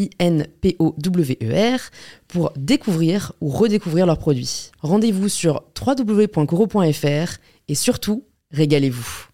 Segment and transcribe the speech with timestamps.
[0.00, 1.80] I-N-P-O-W-E-R,
[2.28, 4.70] pour découvrir ou redécouvrir leurs produits.
[4.80, 9.26] Rendez-vous sur www.coro.fr et surtout, régalez-vous.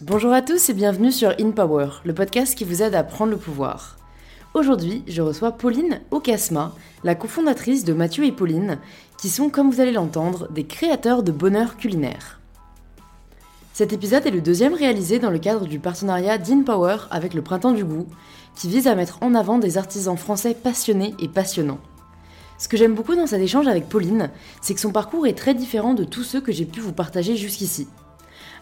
[0.00, 3.30] Bonjour à tous et bienvenue sur In Power, le podcast qui vous aide à prendre
[3.30, 3.98] le pouvoir.
[4.52, 8.78] Aujourd'hui, je reçois Pauline Okasma, la cofondatrice de Mathieu et Pauline,
[9.16, 12.41] qui sont, comme vous allez l'entendre, des créateurs de bonheur culinaire.
[13.74, 17.72] Cet épisode est le deuxième réalisé dans le cadre du partenariat d'InPower avec le Printemps
[17.72, 18.06] du Goût,
[18.54, 21.80] qui vise à mettre en avant des artisans français passionnés et passionnants.
[22.58, 24.28] Ce que j'aime beaucoup dans cet échange avec Pauline,
[24.60, 27.34] c'est que son parcours est très différent de tous ceux que j'ai pu vous partager
[27.34, 27.88] jusqu'ici.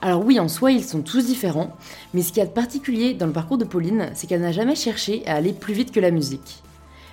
[0.01, 1.77] Alors oui, en soi, ils sont tous différents,
[2.15, 4.53] mais ce qu'il y a de particulier dans le parcours de Pauline, c'est qu'elle n'a
[4.53, 6.63] jamais cherché à aller plus vite que la musique.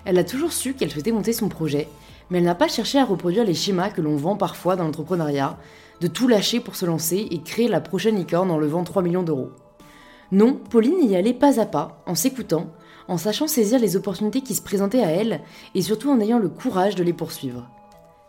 [0.06, 1.90] Elle a toujours su qu'elle souhaitait monter son projet,
[2.30, 5.58] mais elle n'a pas cherché à reproduire les schémas que l'on vend parfois dans l'entrepreneuriat,
[6.02, 9.24] de tout lâcher pour se lancer et créer la prochaine licorne en levant 3 millions
[9.24, 9.52] d'euros.
[10.32, 12.68] Non, Pauline y allait pas à pas, en s'écoutant,
[13.08, 15.42] en sachant saisir les opportunités qui se présentaient à elle,
[15.74, 17.70] et surtout en ayant le courage de les poursuivre.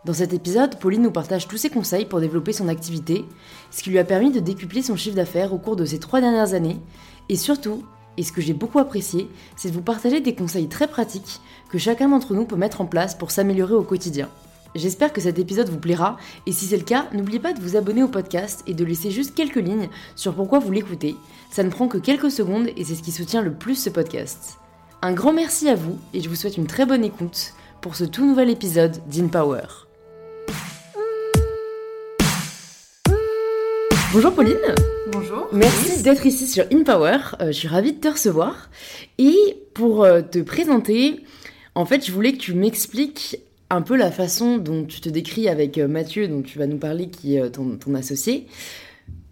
[0.05, 3.25] Dans cet épisode, Pauline nous partage tous ses conseils pour développer son activité,
[3.69, 6.21] ce qui lui a permis de décupler son chiffre d'affaires au cours de ces trois
[6.21, 6.79] dernières années,
[7.27, 7.83] et surtout,
[8.19, 11.39] et ce que j'ai beaucoup apprécié, c'est de vous partager des conseils très pratiques
[11.71, 14.27] que chacun d'entre nous peut mettre en place pour s'améliorer au quotidien.
[14.75, 17.77] J'espère que cet épisode vous plaira, et si c'est le cas, n'oubliez pas de vous
[17.77, 19.87] abonner au podcast et de laisser juste quelques lignes
[20.17, 21.15] sur pourquoi vous l'écoutez.
[21.49, 24.57] Ça ne prend que quelques secondes et c'est ce qui soutient le plus ce podcast.
[25.01, 28.03] Un grand merci à vous et je vous souhaite une très bonne écoute pour ce
[28.03, 29.63] tout nouvel épisode d'InPower.
[34.11, 34.57] Bonjour Pauline
[35.11, 35.47] Bonjour.
[35.53, 38.69] Merci d'être ici sur InPower, euh, je suis ravie de te recevoir.
[39.17, 39.35] Et
[39.73, 41.23] pour euh, te présenter,
[41.75, 45.47] en fait je voulais que tu m'expliques un peu la façon dont tu te décris
[45.47, 48.47] avec euh, Mathieu, dont tu vas nous parler, qui est ton, associé,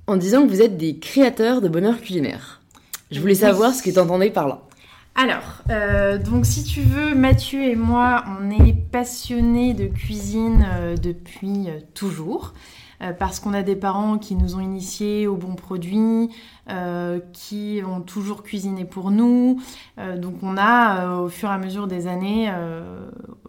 [0.08, 2.62] en disant que vous êtes des créateurs de bonheur culinaire.
[3.12, 4.62] Je voulais savoir ce que tu entendais par là.
[5.16, 10.66] Alors, euh, donc si tu veux, Mathieu et moi, on est passionnés de cuisine
[11.02, 12.54] depuis toujours.
[13.04, 16.30] Euh, parce qu'on a des parents qui nous ont initiés aux bons produits,
[16.70, 19.62] euh, qui ont toujours cuisiné pour nous.
[20.00, 22.52] Euh, donc on a, au fur et à mesure des années,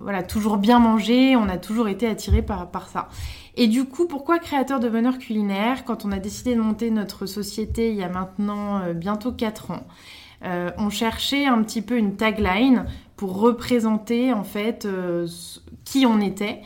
[0.01, 3.09] voilà, toujours bien mangé, on a toujours été attirés par, par ça.
[3.57, 7.27] Et du coup, pourquoi créateur de bonheur culinaire Quand on a décidé de monter notre
[7.27, 9.87] société il y a maintenant bientôt 4 ans,
[10.43, 12.85] on cherchait un petit peu une tagline
[13.17, 14.87] pour représenter en fait
[15.85, 16.63] qui on était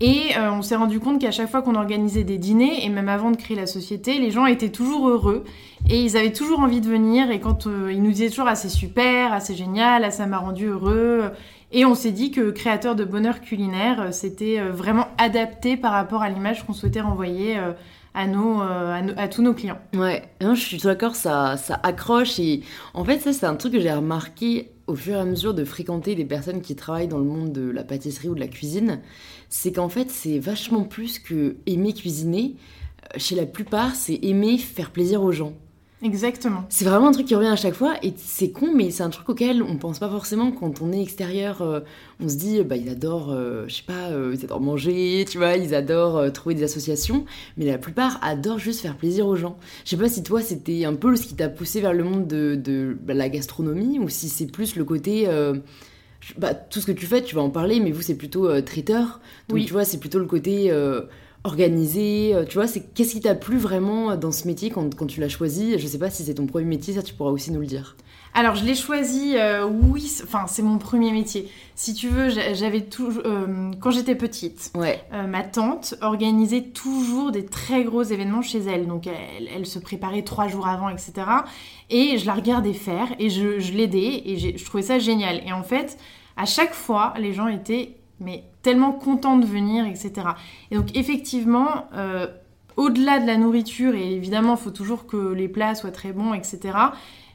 [0.00, 3.08] et euh, on s'est rendu compte qu'à chaque fois qu'on organisait des dîners, et même
[3.08, 5.44] avant de créer la société, les gens étaient toujours heureux
[5.88, 7.30] et ils avaient toujours envie de venir.
[7.30, 10.38] Et quand euh, ils nous disaient toujours ah, super, assez ah, génial, ah, ça m'a
[10.38, 11.30] rendu heureux.
[11.70, 16.22] Et on s'est dit que créateur de bonheur culinaire, euh, c'était vraiment adapté par rapport
[16.22, 17.56] à l'image qu'on souhaitait renvoyer
[18.14, 19.78] à, nos, à, tous nos clients.
[19.96, 22.38] Ouais, je suis d'accord, ça, ça accroche.
[22.38, 22.62] Et
[22.94, 25.64] en fait, ça, c'est un truc que j'ai remarqué au fur et à mesure de
[25.64, 29.00] fréquenter des personnes qui travaillent dans le monde de la pâtisserie ou de la cuisine
[29.48, 32.56] c'est qu'en fait, c'est vachement plus que aimer cuisiner.
[33.14, 35.54] Euh, chez la plupart, c'est aimer faire plaisir aux gens.
[36.02, 36.64] Exactement.
[36.68, 39.08] C'est vraiment un truc qui revient à chaque fois et c'est con, mais c'est un
[39.08, 41.62] truc auquel on pense pas forcément quand on est extérieur.
[41.62, 41.80] Euh,
[42.20, 45.56] on se dit, bah ils adorent, euh, je sais pas, ils adorent manger, tu vois,
[45.56, 47.24] ils adorent trouver des associations,
[47.56, 49.56] mais la plupart adorent juste faire plaisir aux gens.
[49.84, 52.26] Je sais pas si toi c'était un peu ce qui t'a poussé vers le monde
[52.26, 55.26] de, bah, la gastronomie ou si c'est plus le côté
[56.38, 58.62] bah, tout ce que tu fais, tu vas en parler, mais vous, c'est plutôt euh,
[58.62, 59.20] traiteur.
[59.48, 60.70] Donc, tu vois, c'est plutôt le côté.
[60.70, 61.02] Euh,
[61.46, 65.20] organisé Tu vois, c'est qu'est-ce qui t'a plu vraiment dans ce métier quand, quand tu
[65.20, 65.78] l'as choisi?
[65.78, 67.96] Je sais pas si c'est ton premier métier, ça tu pourras aussi nous le dire.
[68.36, 71.48] Alors, je l'ai choisi, euh, oui, enfin, c'est mon premier métier.
[71.76, 73.22] Si tu veux, j'avais toujours.
[73.24, 75.00] Euh, quand j'étais petite, ouais.
[75.12, 78.88] Euh, ma tante organisait toujours des très gros événements chez elle.
[78.88, 81.12] Donc, elle, se préparait trois jours avant, etc.
[81.90, 85.40] Et je la regardais faire et je, je l'aidais et je trouvais ça génial.
[85.46, 85.96] Et en fait,
[86.36, 90.12] à chaque fois, les gens étaient mais tellement contents de venir, etc.
[90.72, 91.88] Et donc, effectivement,
[92.76, 96.32] au-delà de la nourriture, et évidemment, il faut toujours que les plats soient très bons,
[96.32, 96.72] etc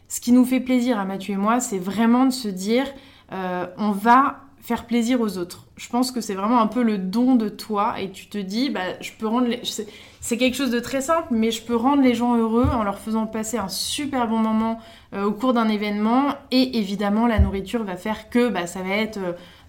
[0.10, 2.86] ce qui nous fait plaisir à Mathieu et moi, c'est vraiment de se dire,
[3.32, 5.68] euh, on va faire plaisir aux autres.
[5.78, 8.70] Je pense que c'est vraiment un peu le don de toi et tu te dis,
[8.70, 9.48] bah, je peux rendre...
[10.22, 13.00] C'est quelque chose de très simple, mais je peux rendre les gens heureux en leur
[13.00, 14.80] faisant passer un super bon moment
[15.14, 16.36] euh, au cours d'un événement.
[16.52, 19.20] Et évidemment, la nourriture va faire que bah, ça va être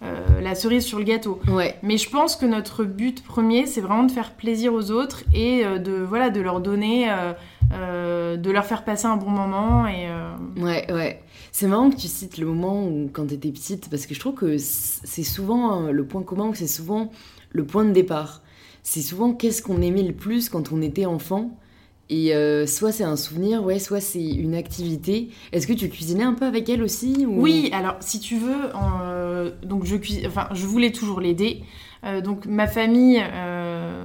[0.02, 1.38] euh, la cerise sur le gâteau.
[1.48, 1.78] Ouais.
[1.82, 5.64] Mais je pense que notre but premier, c'est vraiment de faire plaisir aux autres et
[5.64, 7.08] de, voilà, de leur donner
[7.70, 9.86] de leur faire passer un bon moment.
[9.86, 10.08] Et,
[10.56, 11.22] Ouais, ouais.
[11.52, 14.20] C'est marrant que tu cites le moment où, quand tu étais petite, parce que je
[14.20, 17.10] trouve que c'est souvent euh, le point commun, c'est souvent
[17.50, 18.42] le point de départ.
[18.82, 21.56] C'est souvent qu'est-ce qu'on aimait le plus quand on était enfant.
[22.12, 22.32] Et
[22.66, 25.28] soit c'est un souvenir, ouais, soit c'est une activité.
[25.52, 28.72] Est-ce que tu cuisinais un peu avec elle aussi Oui, alors si tu veux,
[29.62, 29.94] donc je,
[30.26, 31.62] enfin, je voulais toujours l'aider.
[32.24, 33.22] donc ma famille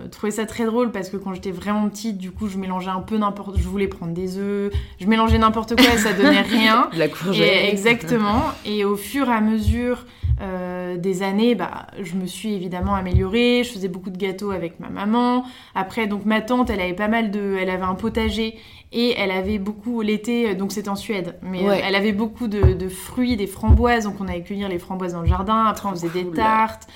[0.06, 2.90] euh, trouvais ça très drôle parce que quand j'étais vraiment petite, du coup, je mélangeais
[2.90, 3.57] un peu n'importe.
[3.57, 6.90] Je voulais prendre des œufs, je mélangeais n'importe quoi et ça donnait rien.
[6.94, 7.74] La courgette.
[7.74, 8.42] exactement.
[8.66, 10.06] Et au fur et à mesure
[10.42, 13.63] euh, des années, bah, je me suis évidemment améliorée.
[13.63, 15.46] Je faisais beaucoup de gâteaux avec ma maman.
[15.75, 18.56] Après, donc ma tante, elle avait pas mal de, elle avait un potager
[18.92, 22.88] et elle avait beaucoup l'été, donc c'était en Suède, mais euh, elle avait beaucoup de,
[22.88, 25.66] fruits, des framboises, donc on allait cueillir les framboises dans le jardin.
[25.66, 26.88] Après, on faisait des tartes.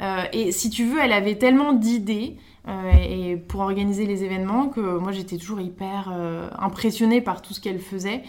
[0.00, 4.68] Euh, et si tu veux, elle avait tellement d'idées euh, et pour organiser les événements
[4.68, 8.22] que moi j'étais toujours hyper euh, impressionnée par tout ce qu'elle faisait.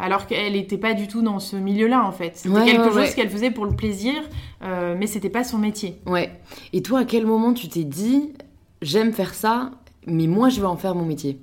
[0.00, 2.36] alors qu'elle n'était pas du tout dans ce milieu-là en fait.
[2.36, 4.14] C'était quelque chose qu'elle faisait pour le plaisir,
[4.62, 6.00] mais c'était pas son métier.
[6.06, 6.40] Ouais.
[6.72, 8.32] Et toi, à quel moment tu t'es dit,
[8.80, 9.72] j'aime faire ça,
[10.06, 11.40] mais moi je vais en faire mon métier?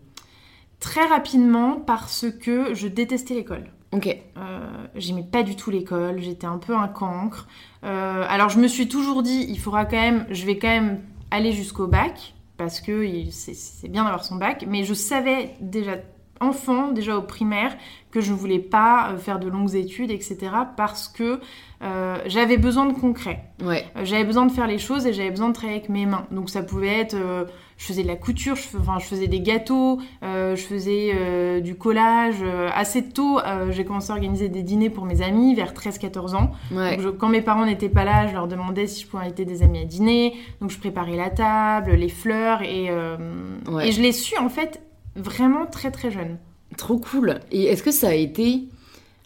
[0.80, 3.72] Très rapidement parce que je détestais l'école.
[3.92, 4.08] Ok.
[4.08, 4.60] Euh,
[4.96, 7.48] j'aimais pas du tout l'école, j'étais un peu un cancre.
[7.84, 11.00] Euh, alors je me suis toujours dit, il faudra quand même, je vais quand même
[11.36, 15.98] aller jusqu'au bac, parce que c'est bien d'avoir son bac, mais je savais déjà
[16.40, 17.76] enfant, déjà au primaire,
[18.12, 20.38] que je voulais pas euh, faire de longues études, etc.
[20.76, 21.40] parce que
[21.82, 23.44] euh, j'avais besoin de concret.
[23.64, 23.86] Ouais.
[23.96, 26.26] Euh, j'avais besoin de faire les choses et j'avais besoin de travailler avec mes mains.
[26.32, 27.16] Donc ça pouvait être,
[27.78, 32.36] je faisais de la couture, je, enfin, je faisais des gâteaux, je faisais du collage.
[32.74, 33.40] assez tôt,
[33.72, 36.52] j'ai commencé à organiser des dîners pour mes amis vers 13-14 ans.
[36.72, 39.62] Donc, quand mes parents n'étaient pas là, je leur demandais si je pouvais inviter des
[39.62, 40.36] amis à dîner.
[40.62, 44.82] Donc je préparais la table, les fleurs et, et je l'ai su en fait
[45.16, 46.38] vraiment très très jeune.
[46.78, 47.40] Trop cool.
[47.52, 48.68] Et est-ce que ça a été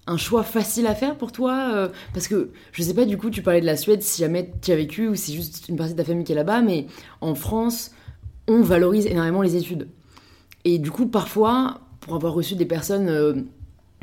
[0.08, 3.30] un choix facile à faire pour toi euh, Parce que je sais pas, du coup,
[3.30, 5.94] tu parlais de la Suède, si jamais tu as vécu ou si juste une partie
[5.94, 6.88] de ta famille qui est là-bas, mais
[7.22, 7.92] en France,
[8.50, 9.88] on valorise énormément les études.
[10.66, 13.34] Et du coup, parfois, pour avoir reçu des personnes euh,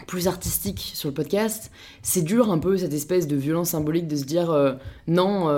[0.07, 1.71] plus artistiques sur le podcast,
[2.01, 4.73] c'est dur un peu cette espèce de violence symbolique de se dire euh,
[5.07, 5.49] non,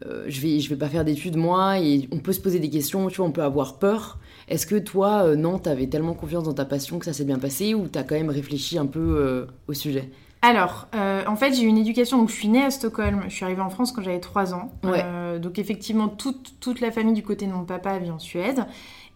[0.00, 3.08] je vais je vais pas faire d'études moi, et on peut se poser des questions,
[3.08, 4.20] tu vois, on peut avoir peur.
[4.48, 7.38] Est-ce que toi, euh, non, t'avais tellement confiance dans ta passion que ça s'est bien
[7.38, 10.10] passé ou t'as quand même réfléchi un peu euh, au sujet?
[10.40, 13.34] Alors, euh, en fait, j'ai eu une éducation, donc je suis née à Stockholm, je
[13.34, 14.70] suis arrivée en France quand j'avais 3 ans.
[15.40, 18.66] donc effectivement, toute, toute la famille du côté de mon papa vit en Suède.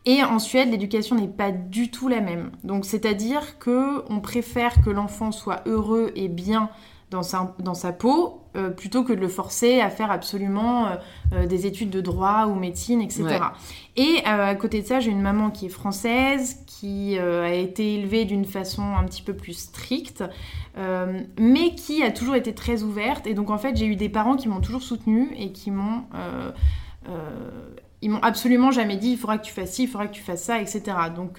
[0.04, 2.50] Et en Suède, l'éducation n'est pas du tout la même.
[2.64, 6.70] Donc c'est-à-dire que on préfère que l'enfant soit heureux et bien
[7.12, 10.96] dans sa, dans sa peau euh, plutôt que de le forcer à faire absolument euh,
[11.32, 13.38] euh, des études de droit ou médecine, etc.
[13.96, 18.24] Et à côté de ça, j'ai une maman qui est française, qui a été élevée
[18.24, 20.24] d'une façon un petit peu plus stricte,
[21.38, 23.26] mais qui a toujours été très ouverte.
[23.26, 26.04] Et donc en fait, j'ai eu des parents qui m'ont toujours soutenue et qui m'ont...
[28.00, 30.22] ils m'ont absolument jamais dit il faudra que tu fasses ci, il faudra que tu
[30.22, 30.82] fasses ça, etc.
[31.14, 31.38] Donc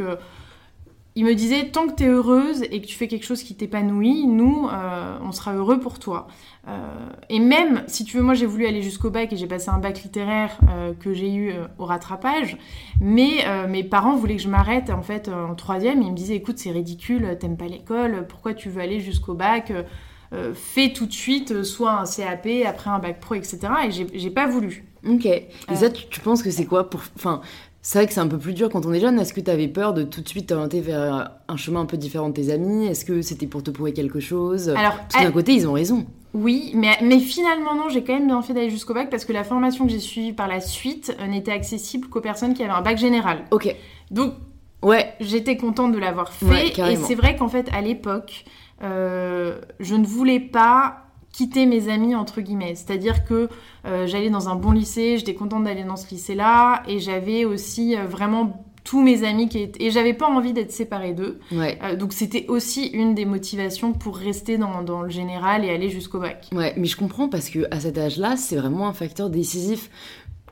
[1.16, 3.54] il me disait tant que tu es heureuse et que tu fais quelque chose qui
[3.56, 6.28] t'épanouit, nous, euh, on sera heureux pour toi.
[6.68, 9.70] Euh, et même, si tu veux, moi j'ai voulu aller jusqu'au bac et j'ai passé
[9.70, 12.58] un bac littéraire euh, que j'ai eu au rattrapage,
[13.00, 16.02] mais mes parents voulaient que je m'arrête en fait en troisième.
[16.02, 19.72] Ils me disaient écoute, c'est ridicule, t'aimes pas l'école, pourquoi tu veux aller jusqu'au bac
[20.56, 23.60] Fais tout de suite soit un CAP, après un bac pro, etc.
[23.88, 24.84] Et j'ai pas voulu.
[25.08, 25.26] Ok.
[25.26, 27.02] Et ça, tu, tu penses que c'est quoi pour.
[27.16, 27.42] Enfin,
[27.86, 29.20] c'est vrai que c'est un peu plus dur quand on est jeune.
[29.20, 31.98] Est-ce que tu avais peur de tout de suite t'orienter vers un chemin un peu
[31.98, 32.88] différent de tes amis?
[32.88, 34.70] Est-ce que c'était pour te prouver quelque chose?
[34.70, 36.06] Alors, Parce que d'un côté, ils ont raison.
[36.34, 39.34] Oui, mais, mais finalement non, j'ai quand même bien fait d'aller jusqu'au bac parce que
[39.34, 42.72] la formation que j'ai suivie par la suite euh, n'était accessible qu'aux personnes qui avaient
[42.74, 43.44] un bac général.
[43.52, 43.76] Ok.
[44.10, 44.34] Donc
[44.82, 45.14] Ouais.
[45.20, 46.46] j'étais contente de l'avoir fait.
[46.46, 48.46] Ouais, et c'est vrai qu'en fait, à l'époque,
[48.82, 51.03] euh, je ne voulais pas
[51.34, 52.76] quitter mes amis entre guillemets.
[52.76, 53.50] C'est-à-dire que
[53.86, 57.98] euh, j'allais dans un bon lycée, j'étais contente d'aller dans ce lycée-là, et j'avais aussi
[57.98, 59.84] euh, vraiment tous mes amis qui étaient...
[59.84, 61.40] Et j'avais pas envie d'être séparée d'eux.
[61.52, 61.80] Ouais.
[61.84, 65.90] Euh, donc c'était aussi une des motivations pour rester dans, dans le général et aller
[65.90, 66.50] jusqu'au bac.
[66.54, 69.90] Ouais, mais je comprends parce que à cet âge-là, c'est vraiment un facteur décisif.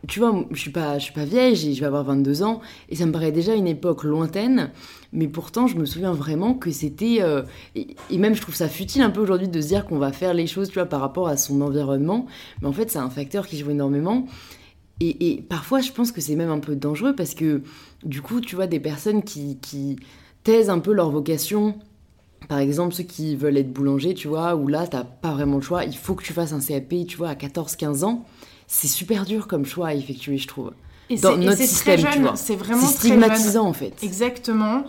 [0.07, 2.95] Tu vois, je suis pas, je suis pas vieille, je vais avoir 22 ans, et
[2.95, 4.71] ça me paraît déjà une époque lointaine,
[5.13, 7.17] mais pourtant je me souviens vraiment que c'était...
[7.21, 7.43] euh,
[7.75, 10.33] et, même je trouve ça futile un peu aujourd'hui de se dire qu'on va faire
[10.33, 12.27] les choses, tu vois, par rapport à son environnement,
[12.61, 14.25] mais en fait c'est un facteur qui joue énormément.
[14.99, 17.63] Et, et parfois je pense que c'est même un peu dangereux parce que
[18.03, 19.97] du coup, tu vois, des personnes qui, qui
[20.43, 21.75] taisent un peu leur vocation
[22.47, 25.61] par exemple, ceux qui veulent être boulanger, tu vois, où là, t'as pas vraiment le
[25.61, 28.25] choix, il faut que tu fasses un CAP, tu vois, à 14-15 ans.
[28.67, 30.71] C'est super dur comme choix à effectuer, je trouve.
[31.11, 33.19] Et Dans et notre système, très jeune, c'est vraiment C'est très jeune.
[33.21, 33.93] stigmatisant, en fait.
[34.03, 34.83] Exactement.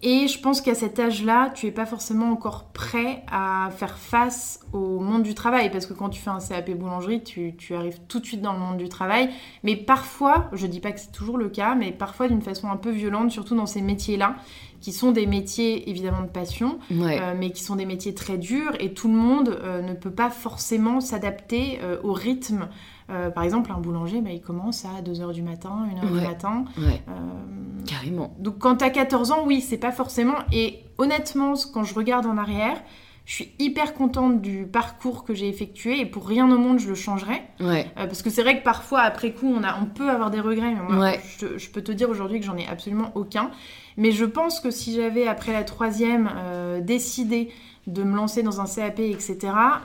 [0.00, 4.60] Et je pense qu'à cet âge-là, tu es pas forcément encore prêt à faire face
[4.72, 5.72] au monde du travail.
[5.72, 8.52] Parce que quand tu fais un CAP boulangerie, tu, tu arrives tout de suite dans
[8.52, 9.28] le monde du travail.
[9.64, 12.76] Mais parfois, je dis pas que c'est toujours le cas, mais parfois d'une façon un
[12.76, 14.36] peu violente, surtout dans ces métiers-là,
[14.80, 17.18] qui sont des métiers évidemment de passion, Ouais.
[17.20, 20.12] euh, mais qui sont des métiers très durs et tout le monde euh, ne peut
[20.12, 22.68] pas forcément s'adapter euh, au rythme.
[23.10, 26.20] Euh, par exemple, un boulanger, bah, il commence à 2h du matin, 1h Ouais.
[26.20, 26.64] du matin.
[26.76, 28.34] ouais, Euh, carrément.
[28.38, 30.34] donc quand t'as 14 ans, oui, c'est pas forcément.
[30.52, 32.76] Et honnêtement, quand je regarde en arrière,
[33.24, 36.88] je suis hyper contente du parcours que j'ai effectué et pour rien au monde je
[36.88, 37.42] le changerais.
[37.60, 40.30] Ouais, Euh, parce que c'est vrai que parfois, après coup, on, a, on peut avoir
[40.30, 41.20] des regrets, mais moi, Ouais.
[41.38, 43.50] je, je peux te dire aujourd'hui que j'en ai absolument aucun.
[43.98, 47.50] Mais je pense que si j'avais, après la troisième, euh, décidé
[47.86, 49.38] de me lancer dans un CAP, etc.,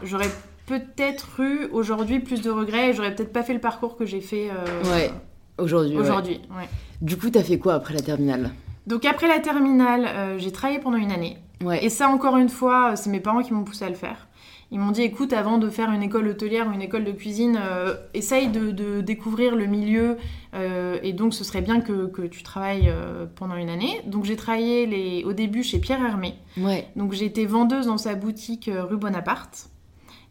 [0.04, 0.30] j'aurais
[0.66, 4.22] peut-être eu aujourd'hui plus de regrets et j'aurais peut-être pas fait le parcours que j'ai
[4.22, 5.12] fait euh, Ouais,
[5.58, 5.98] aujourd'hui.
[5.98, 6.42] aujourd'hui.
[6.58, 6.68] ouais.
[7.02, 8.52] Du coup, t'as fait quoi après la terminale?
[8.88, 11.38] Donc après la terminale, euh, j'ai travaillé pendant une année.
[11.64, 13.96] Ouais, Et ça, encore une fois, euh, c'est mes parents qui m'ont poussé à le
[13.96, 14.28] faire.
[14.72, 17.60] Ils m'ont dit, écoute, avant de faire une école hôtelière ou une école de cuisine,
[17.62, 20.18] euh, essaye de, de découvrir le milieu.
[20.56, 24.02] euh, et donc, ce serait bien que, que tu travailles euh, pendant une année.
[24.08, 26.34] Donc, j'ai travaillé les, au début chez Pierre Hermé.
[26.58, 26.88] ouais.
[26.96, 29.70] Donc, j'ai été vendeuse dans sa boutique rue Bonaparte.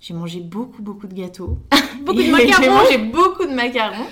[0.03, 1.59] J'ai mangé beaucoup, beaucoup de gâteaux.
[2.05, 2.63] Beaucoup de macarons.
[2.63, 4.07] J'ai mangé beaucoup de macarons.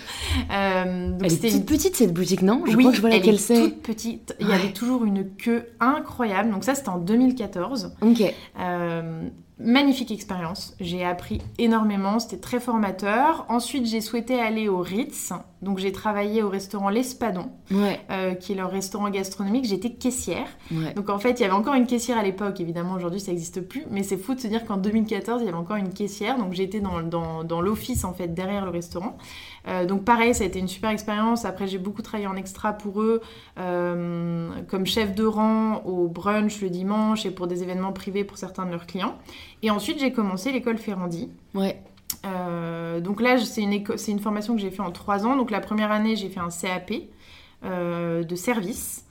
[0.52, 2.62] Euh, donc, Elle est c'était toute une petite cette boutique, non?
[2.64, 3.61] Je oui, crois que je vois elle laquelle est c'est.
[3.62, 4.37] toute petite.
[4.38, 6.52] Il y avait toujours une queue incroyable.
[6.52, 7.97] Donc ça, c'était en 2014.
[8.02, 8.23] Ok,
[8.61, 9.28] Euh,
[9.61, 10.75] magnifique expérience.
[10.81, 12.19] J'ai appris énormément.
[12.19, 13.45] C'était très formateur.
[13.49, 15.33] Ensuite, j'ai souhaité aller au Ritz.
[15.62, 19.67] Donc j'ai travaillé au restaurant L'Espadon, ouais, euh, qui est leur restaurant gastronomique.
[19.67, 20.47] J'étais caissière.
[20.73, 20.95] ouais.
[20.95, 22.61] Donc en fait, il y avait encore une caissière à l'époque.
[22.61, 23.85] Évidemment, aujourd'hui, ça n'existe plus.
[23.90, 26.38] Mais c'est fou de se dire qu'en 2014, il y avait encore une caissière.
[26.38, 29.19] Donc j'étais dans, dans, dans l'office, en fait, derrière le restaurant.
[29.69, 31.45] Euh, donc pareil, ça a été une super expérience.
[31.45, 33.21] Après, j'ai beaucoup travaillé en extra pour eux,
[33.59, 38.38] euh, comme chef de rang au brunch le dimanche et pour des événements privés pour
[38.38, 39.17] certains de leurs clients.
[39.62, 41.29] Et ensuite, j'ai commencé l'école Ferrandi.
[41.55, 41.81] Ouais,
[42.26, 45.37] Euh, donc là, c'est une, éco- c'est une formation que j'ai fait en trois ans.
[45.37, 46.93] Donc la première année, j'ai fait un CAP
[47.62, 49.05] de service.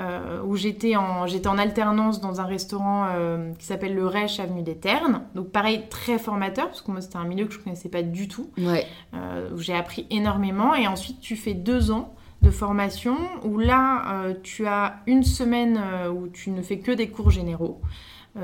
[0.00, 4.38] Euh, où j'étais en, j'étais en alternance dans un restaurant euh, qui s'appelle le Reich
[4.38, 5.22] Avenue des Ternes.
[5.34, 8.28] Donc pareil, très formateur, parce que moi c'était un milieu que je connaissais pas du
[8.28, 8.86] tout, ouais.
[9.14, 10.76] euh, où j'ai appris énormément.
[10.76, 15.80] Et ensuite tu fais deux ans de formation, où là tu as une semaine
[16.14, 17.80] où tu ne fais que des cours généraux.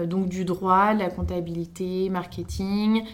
[0.07, 3.05] Donc du droit, de la comptabilité, marketing,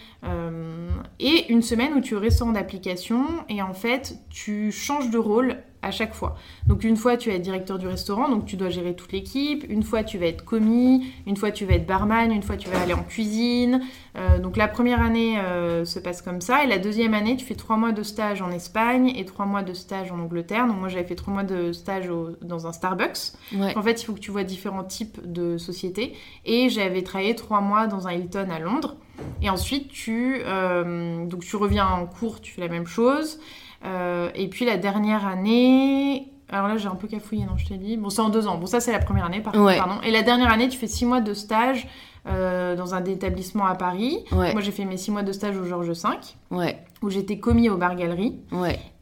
[1.19, 5.19] et une semaine où tu es au restaurant d'application et en fait tu changes de
[5.19, 6.35] rôle à chaque fois.
[6.67, 9.65] Donc une fois tu vas être directeur du restaurant, donc tu dois gérer toute l'équipe,
[9.69, 12.69] une fois tu vas être commis, une fois tu vas être barman, une fois tu
[12.69, 13.81] vas aller en cuisine.
[14.17, 17.45] Euh, donc la première année euh, se passe comme ça et la deuxième année tu
[17.45, 20.67] fais trois mois de stage en Espagne et trois mois de stage en Angleterre.
[20.67, 23.33] Donc moi j'avais fait trois mois de stage au- dans un Starbucks.
[23.55, 23.75] ouais.
[23.77, 26.13] En fait, il faut que tu vois différents types de sociétés.
[26.45, 28.95] Et j'avais travaillé trois mois dans un Hilton à Londres.
[29.41, 33.39] Et ensuite, tu, euh, donc tu reviens en cours, tu fais la même chose.
[33.85, 36.27] Euh, et puis la dernière année.
[36.53, 37.95] Alors là, j'ai un peu cafouillé, non, je t'ai dit.
[37.95, 38.57] Bon, c'est en deux ans.
[38.57, 39.77] Bon, ça, c'est la première année, par Ouais.
[39.77, 40.01] pardon.
[40.03, 41.87] Et la dernière année, tu fais six mois de stage
[42.27, 44.19] euh, dans un établissement à Paris.
[44.33, 46.09] Ouais, Moi, j'ai fait mes six mois de stage au Georges V,
[46.51, 48.35] ouais, où j'étais commis au Bar Galerie.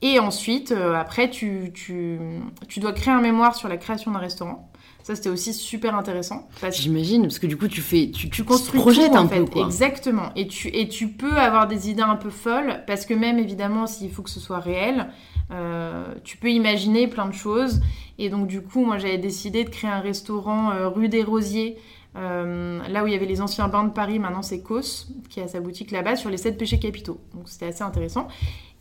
[0.03, 2.19] Et ensuite, euh, après, tu, tu,
[2.67, 4.69] tu dois créer un mémoire sur la création d'un restaurant.
[5.03, 6.47] Ça, c'était aussi super intéressant.
[6.71, 9.39] J'imagine, parce que du coup, tu fais, tu, tu construis projettes tout, en un fait.
[9.39, 9.65] peu, quoi.
[9.65, 10.29] Exactement.
[10.35, 13.87] Et tu, et tu peux avoir des idées un peu folles, parce que même, évidemment,
[13.87, 15.07] s'il faut que ce soit réel,
[15.51, 17.81] euh, tu peux imaginer plein de choses.
[18.19, 21.77] Et donc, du coup, moi, j'avais décidé de créer un restaurant euh, rue des Rosiers,
[22.15, 25.41] Euh, là où il y avait les anciens bains de Paris, maintenant c'est Cos, qui
[25.41, 27.19] a sa boutique là-bas, sur les 7 péchés capitaux.
[27.35, 28.27] Donc c'était assez intéressant.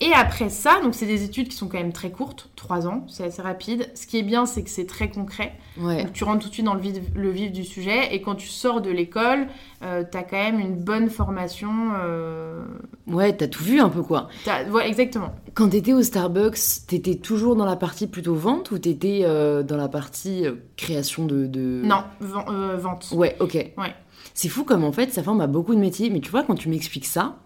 [0.01, 3.05] Et après ça, donc c'est des études qui sont quand même très courtes, 3 ans,
[3.09, 3.91] c'est assez rapide.
[3.97, 5.55] Ce qui est bien, c'est que c'est très concret.
[5.77, 6.05] Ouais.
[6.05, 8.15] Donc tu rentres tout de suite dans le vif, le vif du sujet.
[8.15, 9.49] Et quand tu sors de l'école,
[9.83, 11.71] euh, t'as quand même une bonne formation.
[12.01, 12.63] euh,
[13.09, 14.29] Ouais, t'as tout vu un peu quoi.
[14.71, 15.35] voilà, exactement.
[15.55, 19.77] Quand t'étais au Starbucks, t'étais toujours dans la partie plutôt vente ou t'étais euh, dans
[19.77, 21.83] la partie euh, création de, de...
[21.85, 23.09] Non, ven- vente.
[23.13, 23.55] Ouais, ok.
[23.77, 23.95] Ouais.
[24.33, 26.09] C'est fou comme en fait ça forme à beaucoup de métiers.
[26.11, 27.39] Mais tu vois, quand tu m'expliques ça,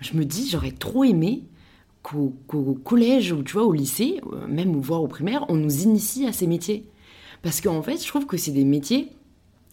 [0.00, 1.42] je me dis j'aurais trop aimé
[2.02, 6.26] qu'au collège ou tu vois au lycée, euh, même voire au primaire, on nous initie
[6.26, 6.88] à ces métiers.
[7.42, 9.12] Parce qu'en fait, je trouve que c'est des métiers,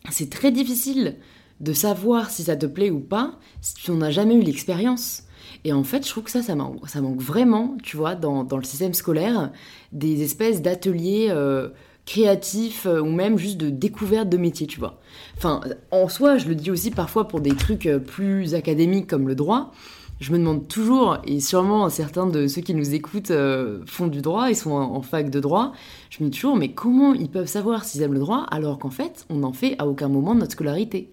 [0.09, 1.15] c'est très difficile
[1.59, 5.23] de savoir si ça te plaît ou pas si n'en as jamais eu l'expérience.
[5.65, 8.93] Et en fait, je trouve que ça, ça manque, vraiment, tu vois, dans, le système
[8.93, 9.51] scolaire,
[9.91, 11.69] des espèces d'ateliers euh,
[12.05, 14.99] créatifs euh, ou même juste de découverte de métiers, tu vois.
[15.37, 19.35] Enfin, en soi, je le dis aussi parfois pour des trucs plus académiques comme le
[19.35, 19.73] droit.
[20.19, 24.21] Je me demande toujours, et sûrement certains de ceux qui nous écoutent euh, font du
[24.21, 25.71] droit, ils sont en, fac de droit,
[26.09, 28.89] je me dis toujours, mais comment ils peuvent savoir s'ils aiment le droit alors qu'en
[28.89, 31.09] fait, on n'en fait à aucun moment de notre scolarité?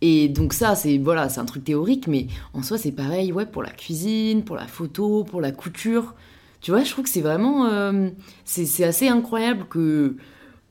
[0.00, 3.46] Et donc ça, c'est voilà, c'est un truc théorique, mais en soi, c'est pareil, ouais,
[3.46, 6.14] pour la cuisine, pour la photo, pour la couture.
[6.60, 8.10] Tu vois, je trouve que c'est vraiment, euh,
[8.44, 10.16] c'est assez incroyable que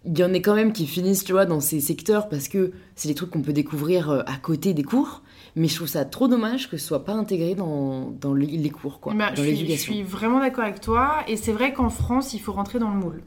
[0.06, 2.72] il y en ait quand même qui finissent, tu vois, dans ces secteurs parce que
[2.96, 5.24] c'est des trucs qu'on peut découvrir euh, à côté des cours.
[5.56, 9.00] Mais je trouve ça trop dommage que ce soit pas intégré dans, dans les, cours,
[9.00, 11.24] quoi, Bah, dans je, suis vraiment d'accord avec toi.
[11.28, 13.24] Et c'est vrai qu'en France, il faut rentrer dans le moule.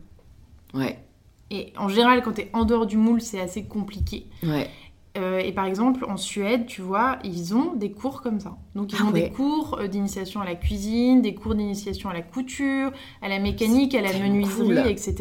[0.75, 0.99] Ouais,
[1.51, 4.27] Et en général, quand tu es en dehors du moule, c'est assez compliqué.
[4.43, 4.69] ouais,
[5.17, 8.57] Euh, et par exemple, en Suède, tu vois, ils ont des cours comme ça.
[8.77, 9.23] Donc, ils Ah ont ouais.
[9.23, 13.41] des cours euh, d'initiation à la cuisine, des cours d'initiation à la couture, à la
[13.41, 14.79] mécanique, à la menuiserie, cool.
[14.87, 15.15] etc.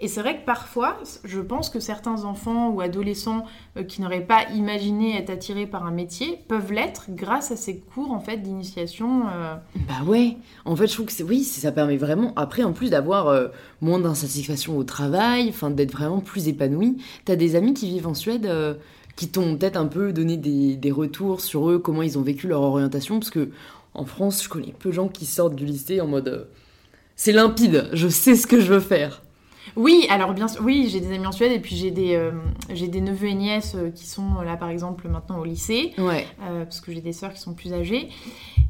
[0.00, 3.44] Et c'est vrai que parfois, je pense que certains enfants ou adolescents
[3.76, 7.78] euh, qui n'auraient pas imaginé être attirés par un métier peuvent l'être grâce à ces
[7.78, 9.24] cours en fait d'initiation.
[9.32, 9.54] euh,
[9.88, 13.50] Bah ouais, en fait je trouve que oui, ça permet vraiment après en plus d'avoir
[13.80, 16.96] moins d'insatisfaction au travail, enfin d'être vraiment plus épanoui.
[17.24, 18.46] T'as des amis qui vivent en Suède
[19.18, 22.46] qui t'ont peut-être un peu donné des, des retours sur eux, comment ils ont vécu
[22.46, 23.50] leur orientation, parce que
[23.92, 26.44] en France je connais peu de gens qui sortent du lycée en mode euh,
[27.16, 29.22] c'est limpide, je sais ce que je veux faire.
[29.74, 32.30] Oui, alors bien sûr, oui, j'ai des amis en Suède et puis j'ai des, euh,
[32.72, 35.94] j'ai des neveux et nièces euh, qui sont là par exemple maintenant au lycée.
[35.98, 38.10] Ouais, euh, parce que j'ai des sœurs qui sont plus âgées.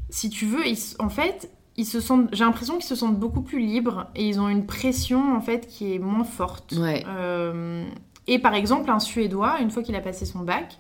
[0.09, 3.43] Si tu veux, ils en fait, ils se sentent, j'ai l'impression qu'ils se sentent beaucoup
[3.43, 6.75] plus libres et ils ont une pression en fait qui est moins forte.
[6.77, 7.05] Ouais.
[7.07, 7.85] Euh,
[8.29, 10.79] et par exemple, un Suédois, une fois qu'il a passé son bac,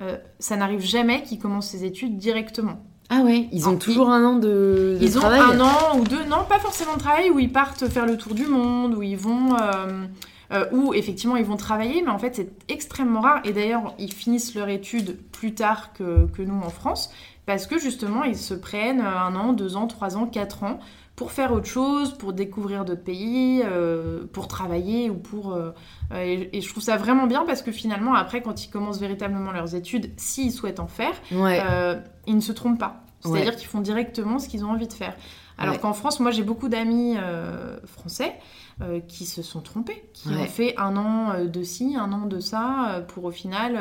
[0.00, 2.78] euh, ça n'arrive jamais qu'il commence ses études directement.
[3.10, 5.40] ah ouais, ils ont toujours un an de, de Ils travail.
[5.40, 8.16] ont un an ou deux, non, pas forcément de travail, où ils partent faire le
[8.16, 9.54] tour du monde, où ils vont.
[9.60, 10.06] euh,
[10.52, 13.40] euh, où effectivement ils vont travailler, mais en fait c'est extrêmement rare.
[13.44, 17.10] Et d'ailleurs, ils finissent leur étude plus tard que, que nous en France,
[17.46, 20.78] parce que justement ils se prennent un an, deux ans, trois ans, quatre ans
[21.16, 25.52] pour faire autre chose, pour découvrir d'autres pays, euh, pour travailler ou pour.
[25.52, 25.70] euh,
[26.12, 28.98] euh, et, et je trouve ça vraiment bien parce que finalement, après, quand ils commencent
[29.00, 33.04] véritablement leurs études, s'ils souhaitent en faire, Ouais, euh, ils ne se trompent pas.
[33.20, 33.56] C'est-à-dire Ouais.
[33.56, 35.14] qu'ils font directement ce qu'ils ont envie de faire.
[35.58, 35.80] Alors Ouais.
[35.80, 37.14] qu'en France, moi j'ai beaucoup d'amis
[37.84, 38.32] français
[39.06, 43.04] qui se sont trompés, qui ont fait un an de ci, un an de ça,
[43.08, 43.78] pour au final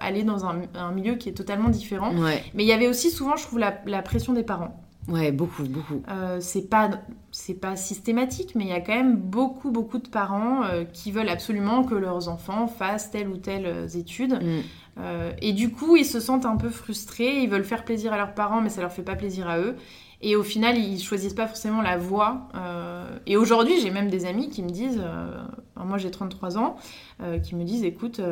[0.00, 2.12] aller dans un, un milieu qui est totalement différent.
[2.54, 4.80] Mais il y avait aussi souvent, je trouve, la, la pression des parents.
[5.08, 6.02] Ouais, beaucoup, beaucoup.
[6.08, 6.90] Euh, c'est pas
[7.30, 11.10] c'est pas systématique, mais il y a quand même beaucoup beaucoup de parents euh, qui
[11.10, 14.34] veulent absolument que leurs enfants fassent telle ou telle euh, étude.
[14.34, 14.60] Mm.
[14.98, 18.16] Euh, et du coup, ils se sentent un peu frustrés, ils veulent faire plaisir à
[18.16, 19.76] leurs parents, mais ça leur fait pas plaisir à eux.
[20.26, 22.48] Et au final, ils choisissent pas forcément la voie.
[22.54, 25.44] euh, et aujourd'hui, j'ai même des amis qui me disent, euh,
[25.76, 26.76] moi j'ai 33 ans,
[27.22, 28.22] euh, qui me disent, écoute,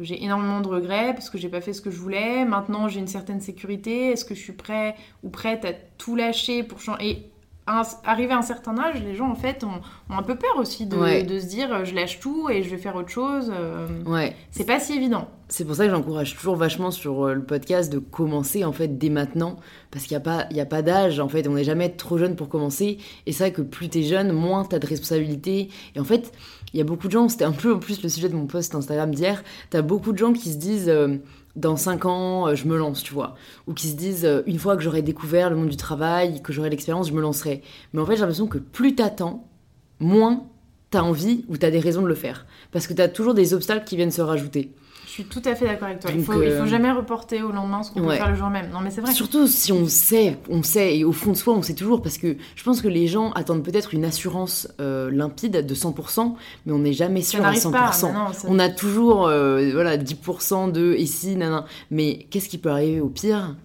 [0.00, 2.44] j'ai énormément de regrets parce que j'ai pas fait ce que je voulais.
[2.44, 4.10] Maintenant, j'ai une certaine sécurité.
[4.10, 7.30] Est-ce que je suis prêt ou prête à tout lâcher pour changer
[7.66, 10.56] un- arrivé à un certain âge, les gens en fait ont, ont un peu peur
[10.58, 11.22] aussi de, Ouais.
[11.24, 13.52] de se dire, euh, je lâche tout et je vais faire autre chose.
[13.54, 14.34] euh, Ouais.
[14.50, 15.28] c'est pas si évident.
[15.48, 18.98] C'est pour ça que j'encourage toujours vachement sur euh, le podcast de commencer en fait
[18.98, 19.56] dès maintenant
[19.92, 21.88] parce qu'il n'y a pas, il y a pas d'âge en fait, on n'est jamais
[21.90, 25.68] trop jeune pour commencer et c'est vrai que plus t'es jeune, moins t'as de responsabilités
[25.94, 26.32] et en fait
[26.72, 28.46] il y a beaucoup de gens, c'était un peu en plus le sujet de mon
[28.46, 31.16] post Instagram d'hier, t'as beaucoup de gens qui se disent euh,
[31.56, 33.34] dans 5 ans euh, je me lance tu vois.
[33.66, 36.52] Ou qui se disent euh, une fois que j'aurai découvert le monde du travail, que
[36.52, 37.62] j'aurai l'expérience je me lancerai.
[37.92, 39.48] Mais en fait j'ai l'impression que plus t'attends,
[39.98, 40.44] moins
[40.90, 42.46] t'as envie ou t'as des raisons de le faire.
[42.70, 44.72] Parce que t'as toujours des obstacles qui viennent se rajouter.
[45.16, 46.10] Je suis tout à fait d'accord avec toi.
[46.14, 48.08] il, faut, il euh, faut jamais reporter au lendemain ce qu'on Ouais.
[48.18, 48.68] peut faire le jour même.
[48.70, 49.12] Non, mais c'est vrai.
[49.12, 52.18] Surtout si on sait, on sait, et au fond de soi, on sait toujours, parce
[52.18, 56.34] que je pense que les gens attendent peut-être une assurance euh, limpide de 100%,
[56.66, 57.70] mais on n'est jamais sûr à n'arrive 100%.
[57.72, 57.90] pas.
[58.02, 61.64] mais non, ça- On a toujours euh, voilà, 10% de ici, nanan.
[61.90, 63.56] Mais qu'est-ce qui peut arriver au pire?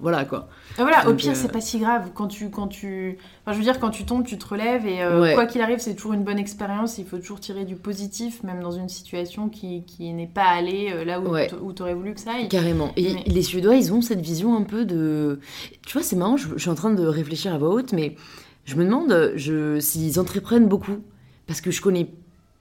[0.00, 0.48] Voilà quoi.
[0.78, 2.10] Ah, voilà, au pire, euh, c'est pas si grave.
[2.14, 5.02] Quand tu, quand tu, enfin, je veux dire, quand tu tombes, tu te relèves et
[5.02, 5.34] euh, Ouais.
[5.34, 6.98] quoi qu'il arrive, c'est toujours une bonne expérience.
[6.98, 10.90] Il faut toujours tirer du positif, même dans une situation qui, qui n'est pas allée
[10.92, 11.50] euh, là où, Ouais.
[11.62, 12.48] où t'aurais voulu que ça aille.
[12.48, 12.92] Carrément.
[12.96, 15.40] Et Mais- les Suédois, ils ont cette vision un peu de.
[15.86, 18.16] Tu vois, c'est marrant, je, je suis en train de réfléchir à voix haute, mais
[18.64, 20.98] je me demande je, s'ils entreprennent beaucoup.
[21.46, 22.10] Parce que je connais.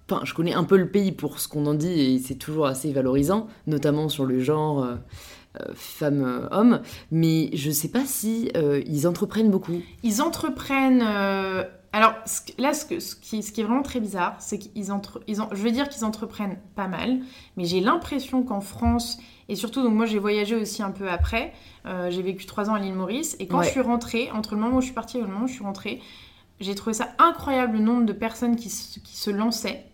[0.09, 2.67] Enfin, je connais un peu le pays pour ce qu'on en dit et c'est toujours
[2.67, 4.87] assez valorisant, notamment sur le genre
[5.61, 6.81] euh, euh, femme-homme.
[7.11, 9.81] Mais je sais pas si euh, ils entreprennent beaucoup.
[10.03, 11.01] Ils entreprennent.
[11.93, 12.13] Alors
[12.57, 15.41] là, ce, que- ce qui, ce qui est vraiment très bizarre, c'est qu'ils entre, ils
[15.41, 17.19] en- je vais dire qu'ils entreprennent pas mal,
[17.55, 21.53] mais j'ai l'impression qu'en France et surtout, donc moi j'ai voyagé aussi un peu après.
[21.85, 23.65] euh, j'ai vécu trois ans à l'île Maurice et quand Ouais.
[23.65, 25.53] je suis rentrée, entre le moment où je suis partie et le moment où je
[25.53, 26.01] suis rentrée,
[26.59, 29.85] j'ai trouvé ça incroyable le nombre de personnes qui, se- qui se lançaient.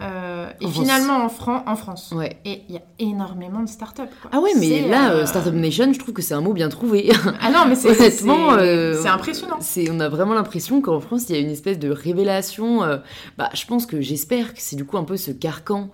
[0.00, 0.74] Euh, et France.
[0.78, 2.12] finalement en, Fran- en France.
[2.14, 2.38] Ouais.
[2.44, 4.02] Et il y a énormément de startups.
[4.30, 6.68] Ah ouais, mais là, euh, euh, Startup Nation, je trouve que c'est un mot bien
[6.68, 7.10] trouvé.
[7.40, 9.56] Ah non, mais c'est Honnêtement, c'est- euh, c'est impressionnant.
[9.60, 12.84] C'est, on a vraiment l'impression qu'en France, il y a une espèce de révélation.
[12.84, 12.98] euh,
[13.38, 15.90] bah, je pense que j'espère que c'est du coup un peu ce carcan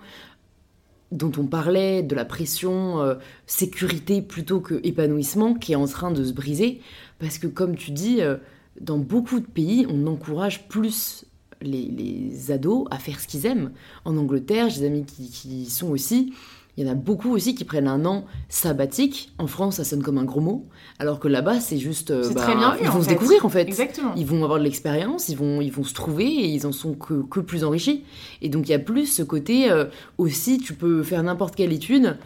[1.11, 3.15] dont on parlait, de la pression euh,
[3.47, 6.81] sécurité plutôt que épanouissement, qui est en train de se briser.
[7.19, 8.35] Parce que comme tu dis, euh,
[8.81, 11.25] dans beaucoup de pays, on encourage plus
[11.65, 13.71] les, les ados à faire ce qu'ils aiment.
[14.05, 16.33] En Angleterre, j'ai des amis qui, qui y sont aussi.
[16.77, 19.31] Il y en a beaucoup aussi qui prennent un an sabbatique.
[19.37, 20.65] En France, ça sonne comme un gros mot.
[20.99, 22.11] Alors que là-bas, c'est juste.
[22.11, 23.13] euh, C'est bah, très bien vu, Ils vont se fait.
[23.13, 23.61] découvrir en fait.
[23.61, 24.13] Exactement.
[24.17, 26.93] Ils vont avoir de l'expérience, ils vont, ils vont se trouver et ils en sont
[26.93, 28.03] que, que plus enrichis.
[28.41, 29.85] Et donc il y a plus ce côté euh,
[30.17, 32.17] aussi, tu peux faire n'importe quelle étude,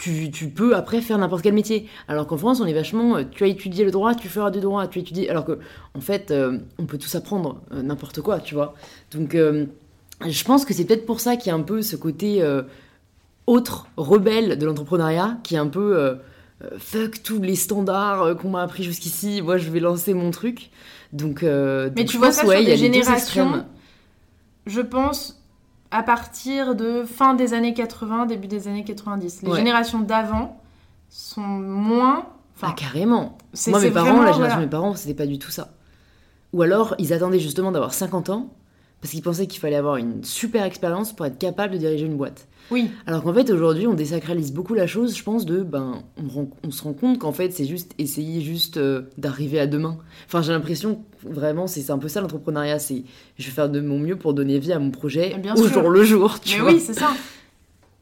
[0.00, 1.86] tu, tu peux après faire n'importe quel métier.
[2.08, 4.60] Alors qu'en France, on est vachement, euh, tu as étudié le droit, tu feras du
[4.60, 5.28] droit, tu étudies.
[5.28, 5.58] Alors que
[5.94, 8.74] en fait, euh, on peut tous apprendre euh, n'importe quoi, tu vois.
[9.12, 9.66] Donc euh,
[10.26, 12.42] je pense que c'est peut-être pour ça qu'il y a un peu ce côté
[13.46, 16.18] autre, rebelle de l'entrepreneuriat, qui est un peu
[16.76, 20.70] fuck tous les standards qu'on m'a appris jusqu'ici, moi je vais lancer mon truc.
[21.14, 23.64] Donc, Mais donc tu je vois pense, ça ouais, sur il y a des générations,
[24.66, 25.39] je pense,
[25.90, 29.42] à partir de fin des années 80, début des années 90.
[29.42, 29.56] Les Ouais.
[29.58, 30.60] générations d'avant
[31.08, 32.26] sont moins...
[32.62, 33.38] Ah, carrément.
[33.68, 34.56] Moi, mes parents, vraiment, la génération voilà.
[34.56, 35.70] de mes parents, c'était pas du tout ça.
[36.52, 38.48] Ou alors, ils attendaient justement d'avoir 50 ans
[39.00, 42.16] parce qu'ils pensaient qu'il fallait avoir une super expérience pour être capable de diriger une
[42.16, 42.46] boîte.
[42.70, 46.28] Oui, Alors qu'en fait, aujourd'hui, on désacralise beaucoup la chose, je pense, de, ben, on,
[46.28, 49.98] rend- on se rend compte qu'en fait, c'est juste essayer juste euh, d'arriver à demain.
[50.26, 53.02] Enfin, j'ai l'impression, vraiment, c'est un peu ça l'entrepreneuriat, c'est
[53.38, 55.80] je vais faire de mon mieux pour donner vie à mon projet Bien au sûr.
[55.80, 56.72] jour le jour, tu mais vois.
[56.72, 57.12] oui, c'est ça.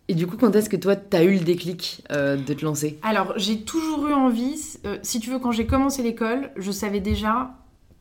[0.08, 2.98] Et du coup, quand est-ce que toi, t'as eu le déclic euh, de te lancer?
[3.02, 4.54] Alors, j'ai toujours eu envie,
[4.86, 7.50] euh, si tu veux, quand j'ai commencé l'école, je savais déjà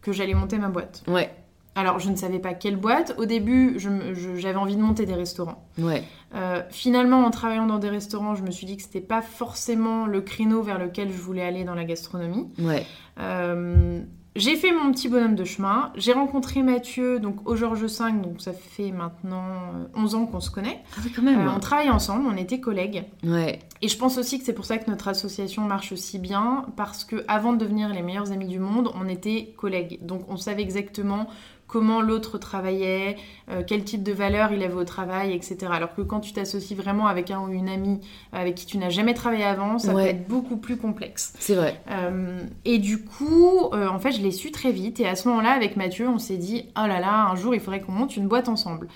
[0.01, 1.03] que j'allais monter ma boîte.
[1.07, 1.33] Ouais,
[1.77, 3.15] Alors, je ne savais pas quelle boîte.
[3.17, 5.63] Au début, je me- je- j'avais envie de monter des restaurants.
[5.77, 6.03] ouais,
[6.35, 10.05] Euh, finalement, en travaillant dans des restaurants, je me suis dit que c'était pas forcément
[10.07, 12.47] le créneau vers lequel je voulais aller dans la gastronomie.
[12.59, 12.83] ouais.
[13.19, 14.01] Euh,
[14.35, 15.91] j'ai fait mon petit bonhomme de chemin.
[15.95, 20.39] J'ai rencontré Mathieu donc au Georges V, donc ça fait maintenant euh, 11 ans qu'on
[20.39, 20.83] se connaît.
[20.95, 21.47] Ah quand même.
[21.47, 23.05] Euh, on travaille ensemble, on était collègues.
[23.23, 26.65] Ouais, Et je pense aussi que c'est pour ça que notre association marche aussi bien,
[26.75, 29.97] parce que avant de devenir les meilleurs amis du monde, on était collègues.
[30.05, 31.25] Donc on savait exactement
[31.67, 33.17] comment l'autre travaillait,
[33.51, 35.57] euh, quel type de valeur il avait au travail, etc.
[35.71, 37.99] Alors que quand tu t'associes vraiment avec un ou une amie
[38.31, 40.03] avec qui tu n'as jamais travaillé avant, ça Ouais.
[40.03, 41.33] peut être beaucoup plus complexe.
[41.39, 41.81] c'est vrai.
[41.91, 44.99] Euh, et du coup, euh, en fait, je l'ai su très vite.
[45.01, 47.59] Et à ce moment-là, avec Mathieu, on s'est dit, oh là là, un jour, il
[47.59, 48.87] faudrait qu'on monte une boîte ensemble.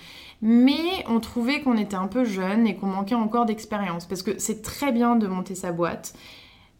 [0.41, 4.05] Mais on trouvait qu'on était un peu jeune et qu'on manquait encore d'expérience.
[4.05, 6.13] Parce que c'est très bien de monter sa boîte.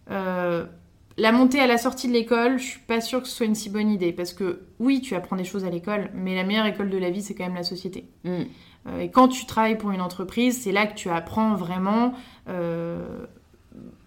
[0.09, 0.65] Euh,
[1.21, 3.53] la montée à la sortie de l'école, je suis pas sûre que ce soit une
[3.53, 4.11] si bonne idée.
[4.11, 7.11] Parce que oui, tu apprends des choses à l'école, mais la meilleure école de la
[7.11, 8.05] vie, c'est quand même la société.
[8.23, 8.29] Mm.
[8.87, 12.13] Euh, et quand tu travailles pour une entreprise, c'est là que tu apprends vraiment
[12.49, 13.05] euh,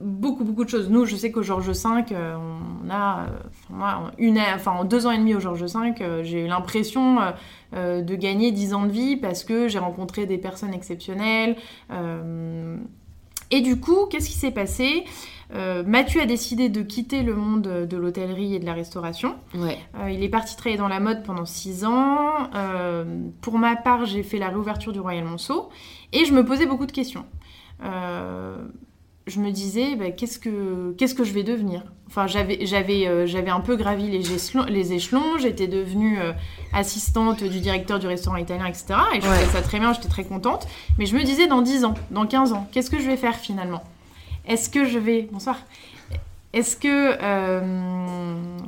[0.00, 0.90] beaucoup, beaucoup de choses.
[0.90, 3.26] Nous, je sais qu'au Georges V, euh, on a,
[3.70, 7.18] moi, une, enfin, en deux ans et demi au Georges V, j'ai eu l'impression
[7.72, 11.54] de gagner dix ans de vie parce que j'ai rencontré des personnes exceptionnelles.
[13.52, 15.04] et du coup, qu'est-ce qui s'est passé?
[15.52, 19.34] Euh, Mathieu a décidé de quitter le monde de l'hôtellerie et de la restauration.
[19.54, 22.48] Ouais, Euh, il est parti travailler dans la mode pendant 6 ans.
[22.54, 23.04] Euh,
[23.40, 25.68] pour ma part, j'ai fait la réouverture du Royal Monceau
[26.12, 27.24] et je me posais beaucoup de questions.
[29.26, 31.82] Je me disais, bah, qu'est-ce que qu'est-ce que je vais devenir?
[32.08, 35.38] Enfin, j'avais j'avais j'avais un peu gravi les échelons, les échelons.
[35.38, 36.18] J'étais devenue
[36.74, 38.94] assistante du directeur du restaurant italien, etc.
[39.14, 39.94] Et je faisais ça très bien.
[39.94, 40.66] J'étais très contente.
[40.98, 43.36] Mais je me disais, dans 10 ans, dans 15 ans, qu'est-ce que je vais faire
[43.36, 43.82] finalement?
[44.46, 45.58] Est-ce que je vais bonsoir
[46.52, 48.58] Est-ce que euh,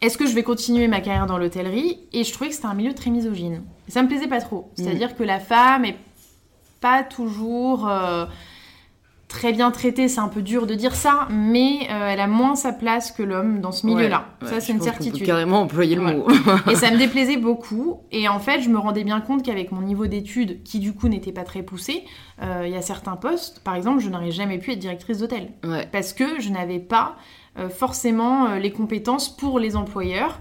[0.00, 2.74] est-ce que je vais continuer ma carrière dans l'hôtellerie Et je trouvais que c'était un
[2.74, 3.62] milieu très misogyne.
[3.88, 4.70] Et ça me plaisait pas trop.
[4.76, 4.82] Mm.
[4.82, 5.96] C'est-à-dire que la femme est
[6.80, 7.90] pas toujours
[9.28, 12.56] très bien traitée, c'est un peu dur de dire ça, mais euh, elle a moins
[12.56, 14.26] sa place que l'homme dans ce milieu-là.
[14.40, 15.26] Ouais, ça, ouais, c'est une qu'on peut certitude.
[15.26, 16.26] carrément employer le mot.
[16.70, 18.00] Et ça me déplaisait beaucoup.
[18.10, 21.08] Et en fait, je me rendais bien compte qu'avec mon niveau d'études, qui du coup
[21.08, 22.04] n'était pas très poussé,
[22.42, 25.50] euh, il y a certains postes, par exemple, je n'aurais jamais pu être directrice d'hôtel.
[25.92, 27.16] Parce que je n'avais pas
[27.58, 30.40] euh, forcément les compétences pour les employeurs.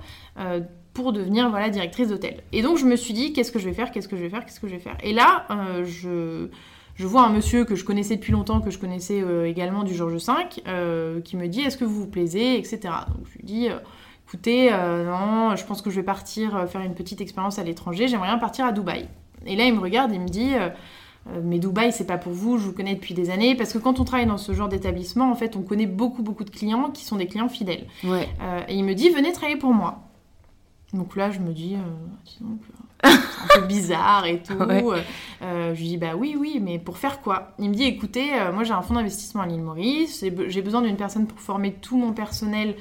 [0.93, 2.41] pour devenir voilà directrice d'hôtel.
[2.53, 4.29] Et donc je me suis dit qu'est-ce que je vais faire, qu'est-ce que je vais
[4.29, 4.97] faire, qu'est-ce que je vais faire?
[5.03, 6.49] Et là euh, je
[6.97, 9.93] je vois un monsieur que je connaissais depuis longtemps, que je connaissais euh, également du
[9.93, 10.33] Georges V,
[10.67, 12.79] euh, qui me dit est-ce que vous vous plaisez, etc.
[13.07, 13.77] Donc je lui dis euh,
[14.27, 18.27] écoutez, non, je pense que je vais partir faire une petite expérience à l'étranger, j'aimerais
[18.27, 19.07] bien partir à Dubaï.
[19.45, 20.53] Et là il me regarde il me dit
[21.43, 23.55] mais Dubaï, c'est pas pour vous, je vous connais depuis des années.
[23.55, 26.45] Parce que quand on travaille dans ce genre d'établissement, en fait, on connaît beaucoup, beaucoup
[26.45, 27.85] de clients qui sont des clients fidèles.
[28.03, 28.29] Ouais.
[28.41, 30.07] Euh, et il me dit, venez travailler pour moi.
[30.93, 31.79] Donc là, je me dis, euh,
[32.23, 32.61] dis donc,
[33.03, 34.53] un peu bizarre et tout.
[34.53, 35.03] Ouais.
[35.43, 37.53] Euh, je lui dis, bah oui, oui, mais pour faire quoi?
[37.59, 40.49] Il me dit, écoutez, euh, moi j'ai un fonds d'investissement à l'île Maurice, j'ai be-
[40.49, 42.75] j'ai besoin d'une personne pour former tout mon personnel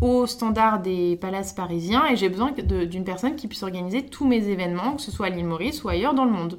[0.00, 4.46] aux standards des palaces parisiens et j'ai besoin d'une personne qui puisse organiser tous mes
[4.48, 6.58] événements, que ce soit à l'île Maurice ou ailleurs dans le monde.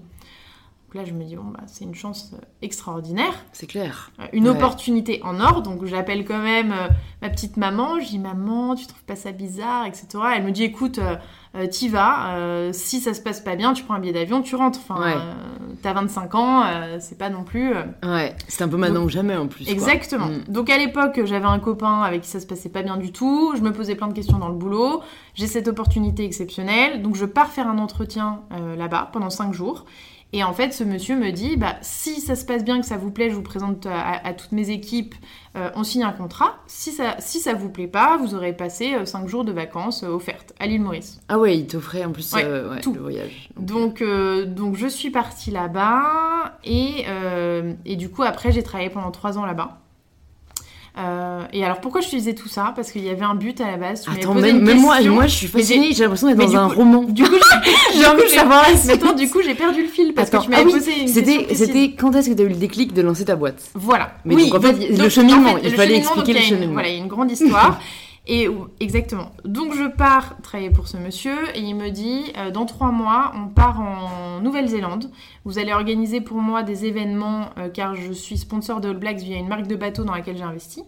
[0.92, 3.34] Donc là, je me dis, bon, bah, c'est une chance euh, extraordinaire.
[3.52, 4.10] C'est clair.
[4.20, 4.56] Euh, une Ouais.
[4.58, 5.62] opportunité en or.
[5.62, 6.88] Donc j'appelle quand même euh,
[7.22, 8.00] ma petite maman.
[8.00, 10.08] Je dis maman, tu trouves pas ça bizarre, etc.
[10.36, 11.00] Elle me dit écoute,
[11.54, 12.32] euh, t'y vas.
[12.38, 14.80] euh, si ça se passe pas bien, tu prends un billet d'avion, tu rentres.
[14.82, 15.14] Enfin, Ouais.
[15.84, 16.64] t'as 25 ans,
[17.00, 17.72] c'est pas non plus.
[18.04, 18.36] Ouais.
[18.48, 19.70] C'est un peu maintenant ou jamais en plus.
[19.70, 20.26] Exactement.
[20.26, 20.44] Mm.
[20.52, 23.54] Donc à l'époque, j'avais un copain avec qui ça se passait pas bien du tout.
[23.56, 25.02] Je me posais plein de questions dans le boulot.
[25.36, 27.04] J'ai cette opportunité exceptionnelle.
[27.04, 28.40] Donc je pars faire un entretien
[28.76, 29.86] là-bas pendant 5 jours.
[30.32, 32.98] Et en fait, ce monsieur me dit, bah, si ça se passe bien, que ça
[32.98, 35.16] vous plaît, je vous présente à, toutes mes équipes,
[35.58, 36.58] euh, on signe un contrat.
[36.68, 40.10] Si ça, si ça vous plaît pas, vous aurez passé 5 jours de vacances euh,
[40.10, 41.20] offertes à l'île Maurice.
[41.30, 42.94] Ah ouais, il t'offrait en plus Ouais, euh, ouais, tout.
[42.94, 43.50] le voyage.
[43.58, 48.90] Donc, euh, donc je suis partie là-bas et, euh, et du coup après j'ai travaillé
[48.90, 49.80] pendant trois ans là-bas.
[50.98, 52.74] Euh, et alors pourquoi je te disais tout ça?
[52.76, 54.02] Parce qu'il y avait un but à la base.
[54.02, 55.90] Tu Attends, même, moi, moi, je suis fascinée.
[55.94, 57.04] J'ai l'impression d'être dans un coup- roman.
[57.04, 57.36] Du coup,
[57.96, 58.92] j'ai envie de savoir la suite.
[58.92, 60.92] attends, du coup j'ai perdu le fil parce Attends, que tu m'avais ah oui, posé
[60.92, 63.36] une question C'était, c'était quand est-ce que tu as eu le déclic de lancer ta
[63.36, 63.62] boîte?
[63.76, 64.12] Voilà.
[64.26, 66.74] Mais oui, donc, en fait, le cheminement, il fallait expliquer donc, le une- cheminement.
[66.74, 67.80] Voilà, il y a une grande histoire.
[68.32, 68.48] et
[68.80, 69.32] exactement.
[69.44, 73.32] Donc je pars travailler pour ce monsieur et il me dit euh, dans trois mois
[73.36, 75.10] on part en Nouvelle-Zélande.
[75.46, 79.20] Vous allez organiser pour moi des événements euh, car je suis sponsor de All Blacks
[79.20, 80.84] via une marque de bateau dans laquelle j'ai investi.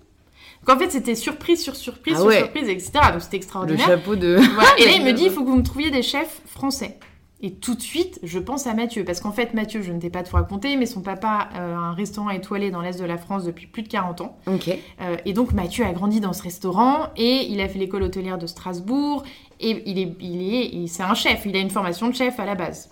[0.66, 2.38] Donc en fait c'était surprise sur surprise Ah sur ouais.
[2.40, 2.92] surprise etc.
[3.12, 3.88] Donc c'était Le extraordinaire.
[3.88, 4.36] chapeau de.
[4.54, 4.70] Voilà.
[4.78, 7.00] Et là, il me dit, il faut que vous me trouviez des chefs français.
[7.44, 9.04] Et tout de suite, je pense à Mathieu.
[9.04, 11.80] Parce qu'en fait, Mathieu, je ne t'ai pas tout raconté, mais son papa euh, a
[11.80, 14.38] un restaurant étoilé dans l'Est de la France depuis plus de 40 ans.
[14.46, 14.70] Ok.
[14.70, 18.38] Euh, et donc, Mathieu a grandi dans ce restaurant et il a fait l'école hôtelière
[18.38, 19.24] de Strasbourg.
[19.60, 21.46] Et il est, il est, c'est un chef.
[21.46, 22.90] Il a une formation de chef à la base.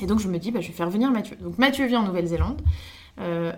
[0.00, 1.36] Et donc, je me dis, bah, je vais faire venir Mathieu.
[1.36, 2.62] Donc, Mathieu vient en Nouvelle-Zélande.
[3.20, 3.52] Euh,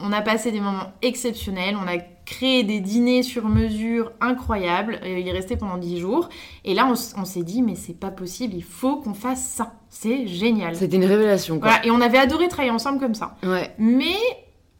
[0.00, 1.76] on a passé des moments exceptionnels.
[1.82, 5.00] On a créé des dîners sur mesure incroyables.
[5.02, 6.28] Euh, il est resté pendant 10 jours.
[6.64, 8.54] Et là, on, s'est dit, mais c'est pas possible.
[8.54, 9.74] Il faut qu'on fasse ça.
[9.88, 10.76] C'est génial.
[10.76, 11.68] C'était une révélation, quoi.
[11.68, 11.86] Voilà.
[11.86, 13.36] Et on avait adoré travailler ensemble comme ça.
[13.42, 13.70] Ouais.
[13.78, 14.14] Mais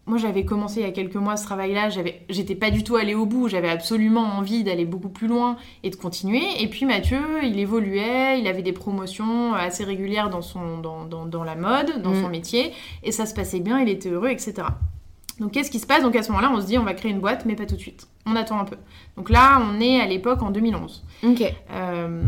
[0.06, 1.88] moi, j'avais commencé il y a quelques mois ce travail-là.
[2.28, 3.48] J'étais pas du tout allée au bout.
[3.48, 6.42] J'avais absolument envie d'aller beaucoup plus loin et de continuer.
[6.60, 8.38] Et puis Mathieu, il évoluait.
[8.40, 12.22] Il avait des promotions assez régulières dans son, dans, dans, dans la mode, dans Mm.
[12.22, 13.80] son métier, et ça se passait bien.
[13.80, 14.54] Il était heureux, etc.
[15.40, 17.10] Donc qu'est-ce qui se passe Donc à ce moment-là, on se dit, on va créer
[17.10, 18.06] une boîte, mais pas tout de suite.
[18.26, 18.76] On attend un peu.
[19.16, 21.04] Donc là, on est à l'époque en 2011.
[21.24, 21.42] Ok.
[21.70, 22.22] Euh,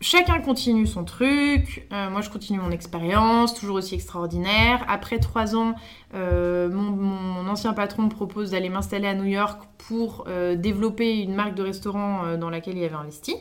[0.00, 1.86] chacun continue son truc.
[1.92, 4.84] Euh, moi, je continue mon expérience, toujours aussi extraordinaire.
[4.88, 5.74] Après trois ans,
[6.14, 10.26] euh, mon, mon ancien patron me propose d'aller m'installer à New York pour
[10.56, 13.36] développer une marque de restaurant dans laquelle il avait investi.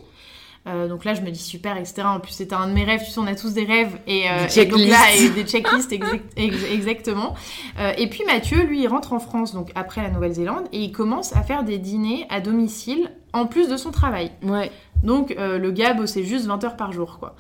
[0.68, 2.04] Euh, donc là, je me dis super, etc.
[2.06, 3.02] En plus, c'était un de mes rêves.
[3.06, 4.00] Tu sais, on a tous des rêves.
[4.08, 7.36] Et, euh, Des et donc là, et des checklists, exact- ex- exactement.
[7.80, 10.92] Euh, et puis Mathieu, lui, il rentre en France, donc après la Nouvelle-Zélande, et il
[10.92, 14.32] commence à faire des dîners à domicile en plus de son travail.
[14.42, 14.72] Ouais.
[15.04, 17.36] Donc le gars bossait juste 20 heures par jour, quoi.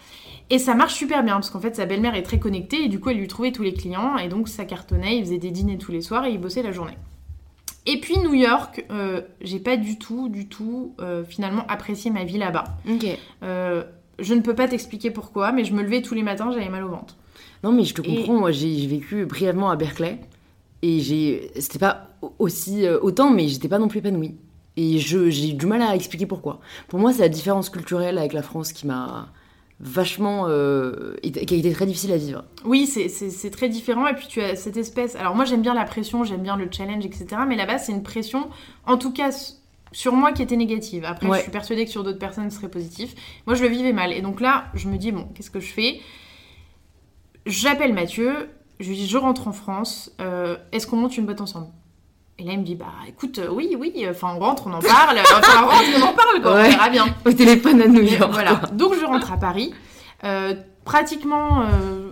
[0.51, 2.99] Et ça marche super bien, parce qu'en fait, sa belle-mère est très connectée, et du
[2.99, 5.79] coup, elle lui trouvait tous les clients, et donc ça cartonnait, il faisait des dîners
[5.79, 6.95] tous les soirs, et il bossait la journée.
[7.85, 12.23] Et puis New York, euh, j'ai pas du tout, du tout, euh, finalement, apprécié ma
[12.23, 12.63] vie là-bas.
[12.89, 13.05] Ok.
[13.43, 13.83] Euh,
[14.19, 16.83] je ne peux pas t'expliquer pourquoi, mais je me levais tous les matins, j'avais mal
[16.83, 17.15] au ventre.
[17.63, 18.39] Non, mais je te Et- comprends.
[18.39, 20.19] Moi, j'ai vécu brièvement à Berkeley.
[20.81, 24.35] Et j'ai, c'était pas aussi autant, mais j'étais pas non plus épanouie.
[24.77, 26.59] Et j'ai du mal à expliquer pourquoi.
[26.87, 29.27] Pour moi, c'est la différence culturelle avec la France qui m'a
[29.79, 32.45] vachement euh, qui a été très difficile à vivre.
[32.63, 34.07] Oui, c'est, très différent.
[34.07, 35.15] Et puis tu as cette espèce.
[35.15, 37.27] Alors moi, j'aime bien la pression, j'aime bien le challenge, etc.
[37.47, 38.49] Mais là-bas, c'est une pression,
[38.85, 39.31] en tout cas
[39.91, 41.05] sur moi qui était négative.
[41.05, 41.37] Après, Ouais.
[41.37, 43.15] je suis persuadée que sur d'autres personnes, ce serait positif.
[43.47, 44.11] Moi, je le vivais mal.
[44.11, 46.01] Et donc là, je me dis, bon, qu'est-ce que je fais?
[47.45, 51.41] J'appelle Mathieu, je lui dis, je rentre en France, euh, est-ce qu'on monte une boîte
[51.41, 51.67] ensemble?
[52.37, 54.73] Et là, il me dit, bah écoute, euh, oui, oui, euh, enfin, on rentre, on
[54.73, 56.65] en parle, enfin, on rentre, on en parle, quoi, Ouais.
[56.67, 57.05] on verra bien.
[57.25, 58.29] Au téléphone à New York.
[58.33, 58.55] Voilà.
[58.55, 58.69] quoi.
[58.69, 59.73] Donc je rentre à Paris.
[60.25, 62.09] Euh, pratiquement euh,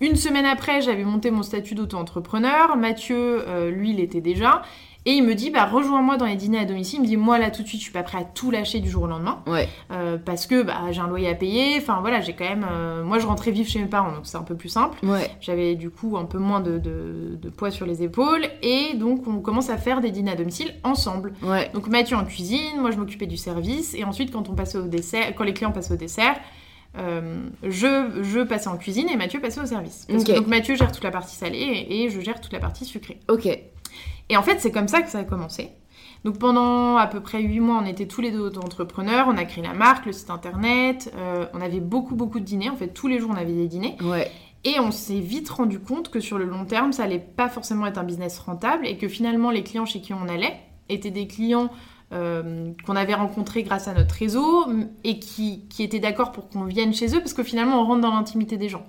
[0.00, 2.76] une semaine après, j'avais monté mon statut d'auto-entrepreneur.
[2.76, 4.62] Mathieu, lui, il était déjà.
[5.06, 7.00] Et il me dit, bah, rejoins-moi dans les dîners à domicile.
[7.00, 8.80] Il me dit, moi, là, tout de suite, je suis pas prêt à tout lâcher
[8.80, 9.42] du jour au lendemain.
[9.46, 9.68] Ouais.
[9.92, 11.76] Euh, parce que bah, j'ai un loyer à payer.
[11.76, 12.66] Enfin, voilà, j'ai quand même...
[12.70, 14.96] euh, moi, je rentrais vivre chez mes parents, donc c'est un peu plus simple.
[15.04, 15.30] Ouais.
[15.42, 18.46] J'avais du coup un peu moins de, de- de poids sur les épaules.
[18.62, 21.34] Et donc, on commence à faire des dîners à domicile ensemble.
[21.42, 21.70] Ouais.
[21.74, 24.86] Donc Mathieu en cuisine, moi je m'occupais du service, et ensuite quand on passait au
[24.86, 26.36] dessert, quand les clients passaient au dessert,
[26.96, 30.06] euh, je, je passais en cuisine et Mathieu passait au service.
[30.08, 30.36] Parce que Ok.
[30.38, 33.18] donc Mathieu gère toute la partie salée et, et je gère toute la partie sucrée.
[33.28, 33.48] Ok.
[34.28, 35.70] Et en fait c'est comme ça que ça a commencé.
[36.24, 39.44] Donc pendant à peu près 8 mois, on était tous les deux entrepreneurs, on a
[39.44, 42.88] créé la marque, le site internet, euh, on avait beaucoup beaucoup de dîners, en fait
[42.88, 43.96] tous les jours on avait des dîners.
[44.02, 44.30] Ouais.
[44.64, 47.86] Et on s'est vite rendu compte que sur le long terme, ça allait pas forcément
[47.86, 50.56] être un business rentable et que finalement, les clients chez qui on allait
[50.88, 51.70] étaient des clients
[52.12, 54.66] euh, qu'on avait rencontrés grâce à notre réseau
[55.04, 58.00] et qui, qui étaient d'accord pour qu'on vienne chez eux parce que finalement, on rentre
[58.00, 58.86] dans l'intimité des gens.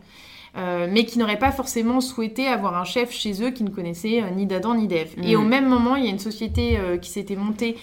[0.58, 4.22] Euh, mais qui n'auraient pas forcément souhaité avoir un chef chez eux qui ne connaissait
[4.24, 5.12] euh, ni d'Adam ni d'Ève.
[5.22, 5.39] Et Mm.
[5.39, 7.76] au même moment, il y a une société euh, qui s'était montée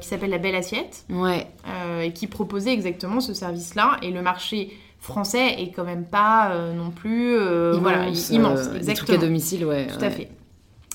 [0.00, 1.46] qui s'appelle La Belle Assiette Ouais.
[2.02, 3.98] et qui proposait exactement ce service-là.
[4.02, 8.58] Et le marché français est quand même pas non plus euh, voilà, Immense, immense.
[8.66, 9.18] euh, des exactement.
[9.18, 9.86] à domicile, ouais.
[9.86, 10.06] Tout ouais.
[10.06, 10.28] à fait.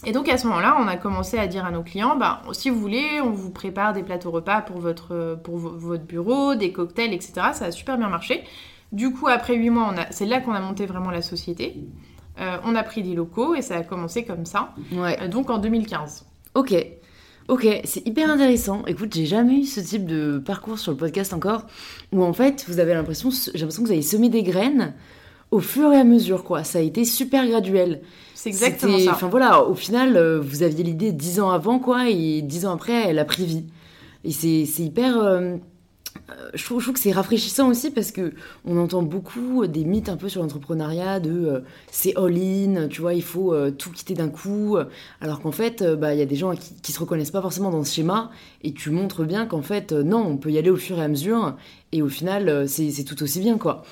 [0.06, 2.70] Et donc à ce moment-là, on a commencé à dire à nos clients, bah, si
[2.70, 6.74] vous voulez, on vous prépare des plateaux repas pour votre, pour vo- votre bureau, des
[6.74, 7.34] cocktails, etc.
[7.54, 8.44] Ça a super bien marché.
[8.94, 11.84] Du coup, après 8 mois, c'est là qu'on a monté vraiment la société.
[12.40, 15.18] Euh, on a pris des locaux et ça a commencé comme ça, Ouais.
[15.22, 16.26] Euh, donc en 2015.
[16.56, 16.76] Ok.
[17.50, 18.86] Ok, c'est hyper intéressant.
[18.86, 21.66] Écoute, j'ai jamais eu ce type de parcours sur le podcast encore,
[22.14, 24.94] où en fait, vous avez l'impression, j'ai l'impression que vous avez semé des graines
[25.52, 26.64] au fur et à mesure, quoi.
[26.64, 28.02] Ça a été super graduel.
[28.34, 29.12] C'est exactement ça.
[29.12, 32.74] Enfin voilà, au final, euh, vous aviez l'idée dix ans avant, quoi, et dix ans
[32.74, 33.66] après, elle a pris vie.
[34.24, 35.18] Et c'est c'est hyper.
[36.30, 38.34] Euh, euh, je, trouve, que c'est rafraîchissant aussi parce que
[38.66, 41.60] on entend beaucoup des mythes un peu sur l'entrepreneuriat de euh,
[41.92, 44.78] c'est all-in, tu vois, il faut euh, tout quitter d'un coup.
[45.22, 47.42] Alors qu'en fait, euh, bah, il y a des gens qui, qui se reconnaissent pas
[47.42, 48.32] forcément dans ce schéma
[48.64, 51.04] et tu montres bien qu'en fait, euh, non, on peut y aller au fur et
[51.04, 51.56] à mesure
[51.92, 53.84] et au final, euh, c'est tout aussi bien, quoi.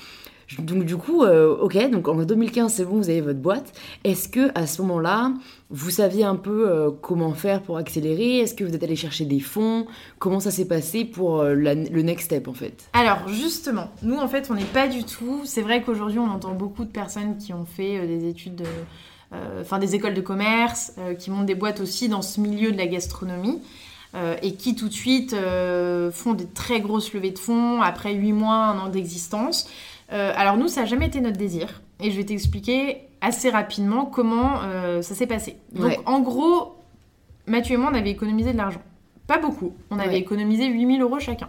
[0.58, 3.72] Donc du coup, euh, ok, donc en 2015, c'est bon, vous avez votre boîte.
[4.04, 5.32] Est-ce que à ce moment-là,
[5.70, 8.38] vous saviez un peu euh, comment faire pour accélérer?
[8.40, 9.86] Est-ce que vous êtes allé chercher des fonds?
[10.18, 12.84] Comment ça s'est passé pour euh, le next step en fait?
[12.92, 15.40] Alors justement, nous en fait on n'est pas du tout.
[15.44, 18.64] C'est vrai qu'aujourd'hui on entend beaucoup de personnes qui ont fait des études, de-
[19.60, 22.86] enfin des écoles de commerce, qui montent des boîtes aussi dans ce milieu de la
[22.86, 23.60] gastronomie.
[24.42, 25.34] et qui tout de suite
[26.12, 29.66] font des très grosses levées de fonds après 8 mois, un an d'existence.
[30.12, 31.80] Euh, alors nous, ça n'a jamais été notre désir.
[32.00, 35.56] Et je vais t'expliquer assez rapidement comment euh, ça s'est passé.
[35.72, 35.98] Donc Ouais.
[36.06, 36.76] en gros,
[37.46, 38.82] Mathieu et moi, on avait économisé de l'argent.
[39.26, 39.72] Pas beaucoup.
[39.90, 40.18] On avait Ouais.
[40.18, 41.48] économisé 8000 euros chacun.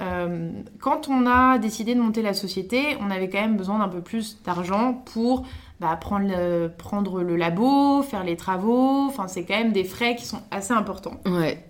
[0.00, 0.50] Euh,
[0.80, 4.00] quand on a décidé de monter la société, on avait quand même besoin d'un peu
[4.00, 5.44] plus d'argent pour
[5.80, 9.06] bah, prendre, le, prendre le labo, faire les travaux.
[9.08, 11.20] Enfin, c'est quand même des frais qui sont assez importants.
[11.26, 11.62] Ouais,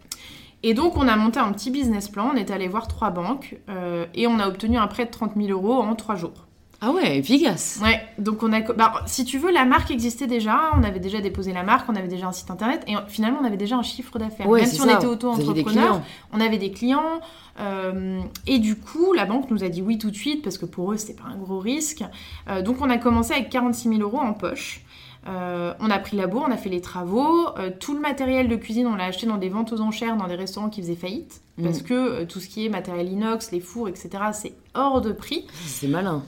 [0.63, 2.31] Et donc, on a monté un petit business plan.
[2.33, 5.33] On est allé voir trois banques euh, et on a obtenu un prêt de 30
[5.37, 6.47] 000 euros en trois jours.
[6.83, 7.79] Ah ouais, efficace.
[7.83, 8.61] Ouais, donc on a.
[8.73, 10.71] bah, si tu veux, la marque existait déjà.
[10.79, 13.45] On avait déjà déposé la marque, on avait déjà un site internet et finalement, on
[13.45, 14.49] avait déjà un chiffre d'affaires.
[14.49, 16.01] Ouais, Même si on était auto-entrepreneur,
[16.33, 17.21] on avait des clients.
[17.61, 20.65] euh, et du coup, la banque nous a dit oui tout de suite parce que
[20.65, 22.03] pour eux, c'était pas un gros risque.
[22.49, 24.81] Euh, donc, on a commencé avec 46 000 euros en poche.
[25.29, 27.49] Euh, on a pris la bourre, on a fait les travaux.
[27.59, 30.27] Euh, tout le matériel de cuisine, on l'a acheté dans des ventes aux enchères, dans
[30.27, 31.43] des restaurants qui faisaient faillite.
[31.63, 31.85] Parce Mm.
[31.85, 35.47] que euh, tout ce qui est matériel inox, les fours, etc., c'est hors de prix.
[35.67, 36.23] C'est malin.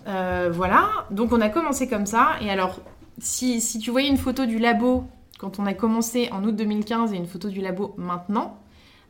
[0.50, 2.32] Voilà, donc on a commencé comme ça.
[2.42, 2.80] Et alors,
[3.18, 5.04] si, si tu voyais une photo du labo
[5.38, 8.58] quand on a commencé en août 2015 et une photo du labo maintenant,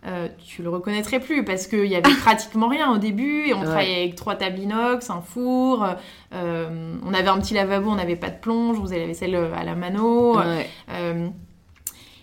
[0.05, 3.47] euh, tu le reconnaîtrais plus parce qu'il y avait pratiquement rien au début.
[3.49, 3.65] Et on Ouais.
[3.67, 5.87] travaillait avec trois tables inox, un four,
[6.35, 9.35] euh, on avait un petit lavabo, on n'avait pas de plonge, on faisait la vaisselle
[9.35, 10.39] à la mano.
[10.39, 10.69] Ouais.
[10.91, 11.29] Euh,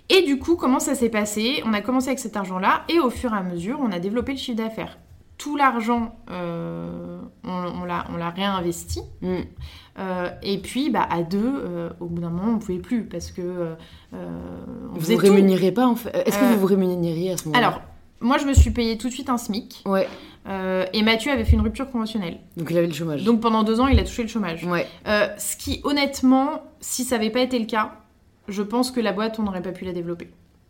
[0.09, 1.61] et du coup, comment ça s'est passé?
[1.65, 4.31] On a commencé avec cet argent-là et au fur et à mesure, on a développé
[4.33, 4.97] le chiffre d'affaires.
[5.37, 9.01] tout l'argent, on, on l'a on l'a réinvesti.
[9.21, 9.37] Mm.
[9.99, 13.31] Euh, et puis, bah, à deux, euh, au bout d'un moment, on pouvait plus parce
[13.31, 13.75] que euh,
[14.13, 17.45] on Vous faisait vous rémunérez pas en fait Est-ce que vous vous rémunériez à ce
[17.45, 17.67] moment-là?
[17.67, 17.81] Alors,
[18.21, 19.83] moi, je me suis payée tout de suite un SMIC.
[19.85, 20.07] Ouais,
[20.93, 22.39] et Mathieu avait fait une rupture conventionnelle.
[22.57, 23.23] donc il avait le chômage.
[23.23, 24.63] Donc pendant deux ans, il a touché le chômage.
[24.65, 27.93] Ouais, ce qui, honnêtement, si ça n'avait pas été le cas,
[28.47, 30.29] je pense que la boîte, on n'aurait pas pu la développer.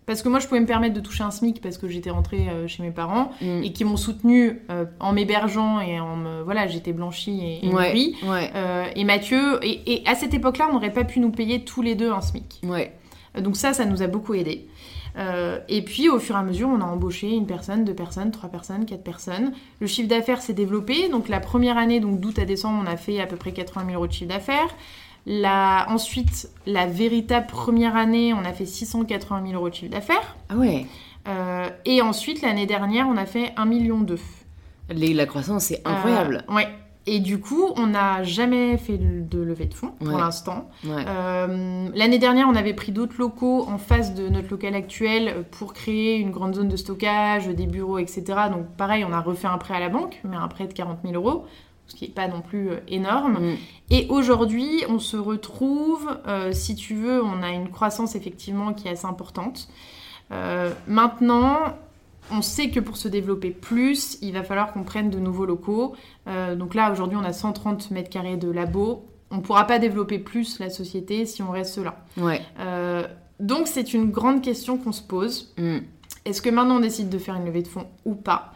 [0.10, 2.48] Parce que moi, je pouvais me permettre de toucher un SMIC parce que j'étais rentrée
[2.50, 3.62] euh, chez mes parents Mm.
[3.64, 6.42] et qui m'ont soutenue euh, en m'hébergeant et en me...
[6.42, 8.16] Voilà, j'étais blanchie et, et ouais, nourrie.
[8.28, 11.64] ouais, Euh, et Mathieu, et, et à cette époque-là, on n'aurait pas pu nous payer
[11.64, 12.60] tous les deux un SMIC.
[12.64, 12.92] ouais.
[13.40, 14.66] Donc ça, ça nous a beaucoup aidé.
[15.18, 18.32] Euh, et puis, au fur et à mesure, on a embauché une personne, deux personnes,
[18.32, 19.52] trois personnes, quatre personnes.
[19.80, 21.10] Le chiffre d'affaires s'est développé.
[21.10, 23.86] Donc la première année, donc d'août à décembre, on a fait à peu près 80
[23.86, 24.70] 000 euros de chiffre d'affaires.
[25.32, 25.86] La...
[25.90, 30.36] Ensuite, la véritable première année, on a fait 680 000 euros de chiffre d'affaires.
[30.50, 30.88] Ah ouais.
[31.28, 34.46] Euh, et ensuite, l'année dernière, on a fait 1 million d'œufs.
[34.90, 36.44] La croissance, c'est incroyable.
[36.50, 36.68] Euh, ouais.
[37.06, 40.20] Et du coup, on n'a jamais fait de levée de fonds pour Ouais.
[40.20, 40.68] l'instant.
[40.84, 41.04] Ouais.
[41.08, 45.74] Euh, L'année dernière, on avait pris d'autres locaux en face de notre local actuel pour
[45.74, 48.24] créer une grande zone de stockage, des bureaux, etc.
[48.52, 51.00] Donc pareil, on a refait un prêt à la banque, mais un prêt de 40
[51.04, 51.46] 000 euros,
[51.90, 53.40] ce qui n'est pas non plus euh, énorme.
[53.40, 53.58] Mm.
[53.90, 58.88] Et aujourd'hui, on se retrouve, euh, si tu veux, on a une croissance effectivement qui
[58.88, 59.68] est assez importante.
[60.32, 61.58] Euh, maintenant,
[62.32, 65.96] on sait que pour se développer plus, il va falloir qu'on prenne de nouveaux locaux.
[66.28, 69.06] Euh, donc là, aujourd'hui, on a 130 mètres carrés de labo.
[69.32, 72.06] On ne pourra pas développer plus la société si on reste là.
[72.18, 72.42] Ouais.
[73.40, 75.54] Donc c'est une grande question qu'on se pose.
[75.58, 75.78] Mm.
[76.26, 78.54] Est-ce que maintenant on décide de faire une levée de fonds ou pas?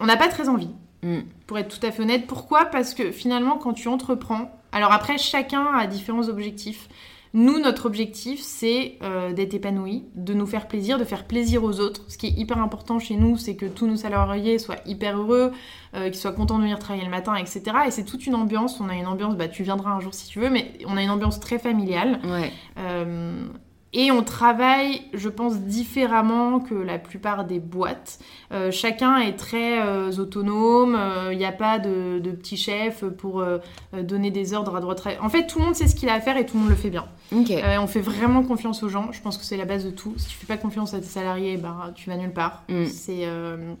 [0.00, 0.70] On n'a pas très envie,
[1.02, 1.20] Mm.
[1.46, 2.26] pour être tout à fait honnête.
[2.26, 2.66] Pourquoi?
[2.66, 6.88] Parce que finalement, quand tu entreprends, alors après, chacun a différents objectifs.
[7.32, 11.78] Nous, notre objectif, c'est euh, d'être épanoui, de nous faire plaisir, de faire plaisir aux
[11.78, 12.02] autres.
[12.08, 15.52] Ce qui est hyper important chez nous, c'est que tous nos salariés soient hyper heureux,
[15.94, 17.62] euh, qu'ils soient contents de venir travailler le matin, etc.
[17.86, 18.80] Et c'est toute une ambiance.
[18.80, 21.02] On a une ambiance, bah, tu viendras un jour si tu veux, mais on a
[21.02, 22.18] une ambiance très familiale.
[22.24, 22.52] Ouais.
[22.78, 23.46] Euh,
[23.92, 28.20] et on travaille, je pense, différemment que la plupart des boîtes.
[28.52, 30.98] Euh, chacun est très euh, autonome,
[31.32, 33.58] il n'y a pas de, de petit chef pour euh,
[33.94, 35.02] euh, donner des ordres à droite.
[35.20, 36.70] En fait, tout le monde sait ce qu'il a à faire et tout le monde
[36.70, 37.06] le fait bien.
[37.32, 40.14] Euh, on fait vraiment confiance aux gens, je pense que c'est la base de tout.
[40.16, 42.62] Si tu fais pas confiance à tes salariés, bah, tu vas nulle part.
[42.68, 42.84] Mm.
[43.08, 43.74] Euh,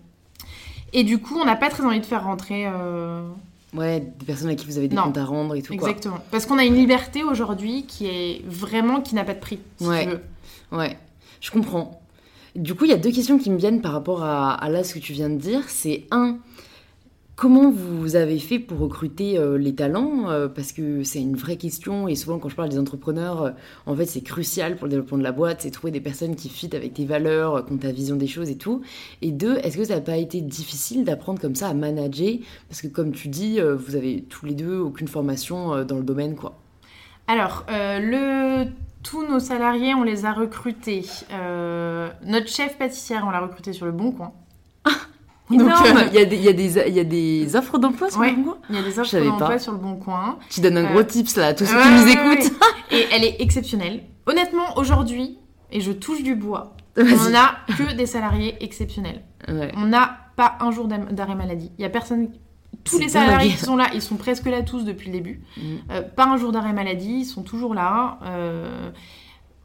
[0.92, 2.66] Et du coup, on n'a pas très envie de faire rentrer...
[3.74, 5.04] Ouais, des personnes à qui vous avez des Non.
[5.04, 5.88] comptes à rendre et tout quoi.
[5.88, 6.18] Exactement.
[6.32, 9.00] Parce qu'on a une liberté aujourd'hui qui est vraiment...
[9.00, 10.04] qui n'a pas de prix, si Ouais.
[10.04, 10.20] tu veux.
[10.72, 10.98] Ouais,
[11.40, 12.00] je comprends.
[12.56, 14.82] Du coup, il y a deux questions qui me viennent par rapport à, à là
[14.82, 15.62] ce que tu viens de dire.
[15.68, 16.38] C'est un,
[17.40, 21.56] comment vous avez fait pour recruter euh, les talents Euh, Parce que c'est une vraie
[21.56, 23.50] question et souvent quand je parle des entrepreneurs, euh,
[23.86, 26.50] en fait c'est crucial pour le développement de la boîte, c'est trouver des personnes qui
[26.50, 28.82] fit avec tes valeurs, qui ont ta vision des choses et tout.
[29.22, 32.34] Et deux, est-ce que ça n'a pas été difficile d'apprendre comme ça à manager?
[32.68, 36.04] Parce que comme tu dis, euh, vous avez tous les deux aucune formation dans le
[36.04, 36.58] domaine quoi.
[37.26, 38.66] Alors, le...
[39.02, 41.06] tous nos salariés, on les a recrutés.
[41.32, 44.32] Euh, notre chef pâtissière, on l'a recruté sur le Bon Coin.
[45.50, 46.36] Énorme euh, il, y a des,
[46.88, 48.30] y y a offres d'emploi sur Ouais.
[48.30, 49.58] le Concours il y a des offres d'emploi pas.
[49.58, 50.38] sur le Bon Coin.
[50.48, 52.52] Tu donnes un Euh, gros tips là à tous ceux Ouais, qui nous écoutent.
[52.52, 52.66] ouais.
[52.98, 54.02] Et elle est exceptionnelle.
[54.26, 55.38] Honnêtement, aujourd'hui,
[55.72, 59.22] et je touche du bois, on n'a que des salariés exceptionnels.
[59.48, 61.70] On n'a pas un jour d'arrêt maladie.
[61.78, 62.28] Il y a personne.
[62.84, 65.42] Tous les salariés qui sont là, ils sont presque là tous depuis le début.
[65.56, 65.60] Mm.
[65.90, 68.18] Euh, pas un jour d'arrêt maladie, ils sont toujours là.
[68.24, 68.90] Euh,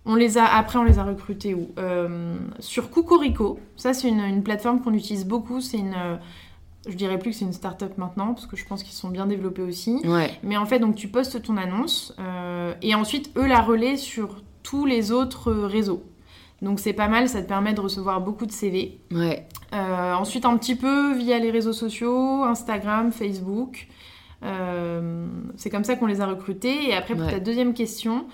[0.05, 3.59] on les a, après, on les a recrutés où Euh, Sur Cocorico.
[3.75, 5.61] Ça, c'est une, une plateforme qu'on utilise beaucoup.
[5.61, 5.93] C'est une.
[5.97, 6.15] euh,
[6.87, 9.25] je dirais plus que c'est une start-up maintenant, parce que je pense qu'ils sont bien
[9.25, 10.01] développés aussi.
[10.05, 10.29] Ouais.
[10.43, 14.43] Mais en fait, donc tu postes ton annonce euh, et ensuite eux la relaient sur
[14.61, 16.03] tous les autres réseaux.
[16.61, 18.99] Donc c'est pas mal, ça te permet de recevoir beaucoup de CV.
[19.11, 19.47] Ouais.
[19.73, 23.87] Euh, ensuite, un petit peu via les réseaux sociaux, Instagram, Facebook.
[24.43, 25.27] Euh,
[25.57, 26.89] c'est comme ça qu'on les a recrutés.
[26.89, 27.31] Et après, pour Ouais.
[27.31, 28.25] ta deuxième question,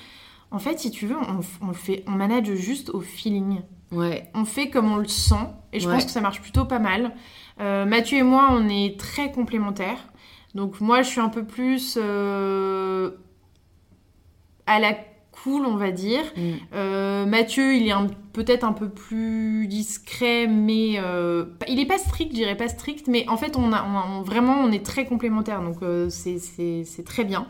[0.52, 1.16] en fait, si tu veux,
[1.62, 3.62] on, fait, on manage juste au feeling.
[3.92, 4.30] Ouais.
[4.36, 5.36] On fait comme on le sent.
[5.74, 5.94] Et je Ouais.
[5.96, 7.14] pense que ça marche plutôt pas mal.
[7.60, 10.00] Euh, Mathieu et moi, on est très complémentaires.
[10.56, 13.12] Donc moi, je suis un peu plus euh,
[14.66, 14.94] à la
[15.32, 16.24] cool, on va dire.
[16.36, 16.42] Mm.
[16.74, 21.98] Euh, Mathieu, il est un- peut-être un peu plus discret, mais euh, il est pas
[21.98, 24.72] strict, je dirais pas strict, mais en fait, on a, on a- on- vraiment, on
[24.72, 27.48] est très complémentaires, donc euh, c'est- c'est c'est très bien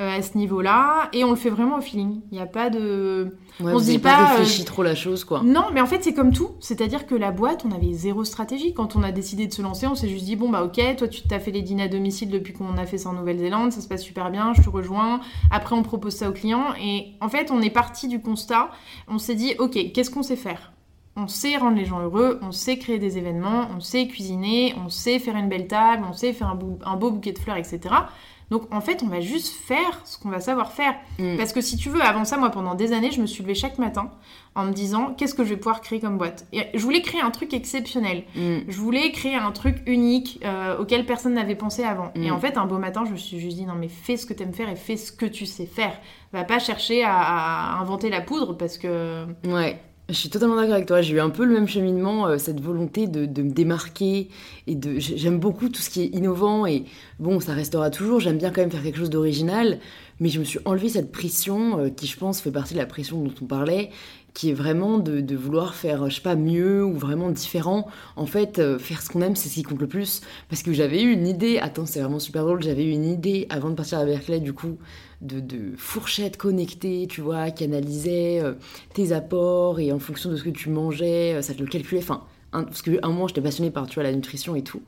[0.00, 2.20] euh, à ce niveau-là, et on le fait vraiment au feeling.
[2.32, 3.36] Il n'y a pas de...
[3.60, 5.40] Ouais, On se dit pas, pas, euh, réfléchi trop la chose, quoi.
[5.44, 8.74] Non, mais en fait, c'est comme tout, c'est-à-dire que la boîte, on avait zéro stratégie.
[8.74, 11.06] Quand on a décidé de se lancer, on s'est juste dit, bon, bah ok, toi,
[11.06, 13.80] tu t'as fait les dîners à domicile depuis qu'on a fait ça en Nouvelle-Zélande, ça
[13.80, 15.20] se passe super bien, je te rejoins.
[15.52, 18.70] Après, on propose ça aux clients, et en fait, on est parti du constat,
[19.06, 20.74] on s'est dit, ok, qu'est-ce qu'on sait faire
[21.16, 24.88] on sait rendre les gens heureux, on sait créer des événements, on sait cuisiner, on
[24.88, 27.80] sait faire une belle table, on sait faire un, beau bouquet de fleurs, etc.
[28.50, 30.94] Donc en fait, on va juste faire ce qu'on va savoir faire.
[31.18, 31.36] Mm.
[31.36, 33.54] Parce que si tu veux, avant ça, moi, pendant des années, je me suis levée
[33.54, 34.10] chaque matin
[34.54, 36.46] en me disant qu'est-ce que je vais pouvoir créer comme boîte?
[36.52, 38.24] Et je voulais créer un truc exceptionnel.
[38.34, 38.58] Mm.
[38.68, 42.10] Je voulais créer un truc unique euh, auquel personne n'avait pensé avant.
[42.16, 42.34] Et mm.
[42.34, 44.34] en fait, un beau matin, je me suis juste dit non mais fais ce que
[44.34, 45.96] tu aimes faire et fais ce que tu sais faire.
[46.32, 49.26] Va pas chercher à, à inventer la poudre parce que...
[49.46, 49.80] Ouais.
[50.10, 51.00] Je suis totalement d'accord avec toi.
[51.00, 54.28] J'ai eu un peu le même cheminement, euh, cette volonté de, me démarquer
[54.66, 54.98] et de.
[54.98, 56.84] J'aime beaucoup tout ce qui est innovant et
[57.18, 58.20] bon, ça restera toujours.
[58.20, 59.78] J'aime bien quand même faire quelque chose d'original,
[60.20, 62.86] mais je me suis enlevé cette pression euh, qui, je pense, fait partie de la
[62.86, 63.88] pression dont on parlait,
[64.34, 67.86] qui est vraiment de, vouloir faire, je sais pas, mieux ou vraiment différent.
[68.16, 70.20] En fait, euh, faire ce qu'on aime, c'est ce qui compte le plus.
[70.50, 71.58] Parce que j'avais eu une idée.
[71.60, 72.62] Attends, c'est vraiment super drôle.
[72.62, 74.76] J'avais eu une idée avant de partir à Berkeley, du coup,
[75.24, 78.54] de, de fourchettes connectées, tu vois, qui analysait euh,
[78.92, 82.02] tes apports et en fonction de ce que tu mangeais, euh, ça te le calculait.
[82.02, 84.82] Enfin, parce que un moment, j'étais passionnée par, tu vois, la nutrition et tout.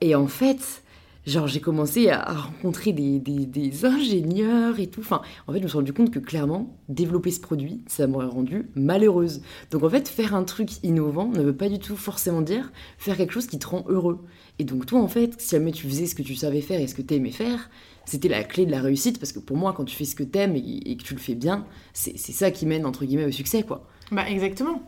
[0.00, 0.82] Et en fait,
[1.26, 5.00] genre, j'ai commencé à, rencontrer des, des, ingénieurs et tout.
[5.00, 8.26] Enfin, en fait, je me suis rendu compte que clairement, développer ce produit, ça m'aurait
[8.26, 9.42] rendu malheureuse.
[9.70, 13.16] Donc, en fait, faire un truc innovant ne veut pas du tout forcément dire faire
[13.16, 14.24] quelque chose qui te rend heureux.
[14.58, 16.86] Et donc, toi, en fait, si jamais tu faisais ce que tu savais faire et
[16.86, 17.70] ce que tu aimais faire,
[18.06, 20.24] c'était la clé de la réussite parce que pour moi, quand tu fais ce que
[20.24, 23.32] t'aimes et, et que tu le fais bien, c'est ça qui mène entre guillemets au
[23.32, 23.86] succès, quoi.
[24.12, 24.82] Bah exactement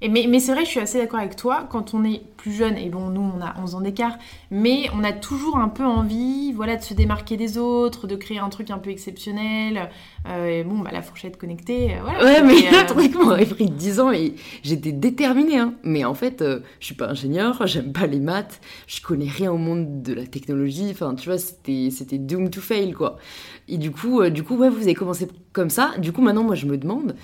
[0.00, 2.88] mais, c'est vrai, je suis assez d'accord avec toi, quand on est plus jeune, et
[2.88, 4.16] bon, nous, on a 11 ans d'écart,
[4.52, 8.38] mais on a toujours un peu envie, voilà, de se démarquer des autres, de créer
[8.38, 9.90] un truc un peu exceptionnel.
[10.28, 12.24] Euh, et bon, bah, la fourchette connectée, euh, voilà.
[12.24, 15.74] Ouais, mais le truc m'aurait pris 10 ans et j'étais déterminée, hein.
[15.82, 19.50] Mais en fait, euh, je suis pas ingénieur, j'aime pas les maths, je connais rien
[19.50, 23.16] au monde de la technologie, enfin, tu vois, c'était, c'était doom to fail, quoi.
[23.66, 25.92] Et du coup, du coup, ouais, vous avez commencé comme ça.
[25.98, 27.16] Du coup, maintenant, moi, je me demande,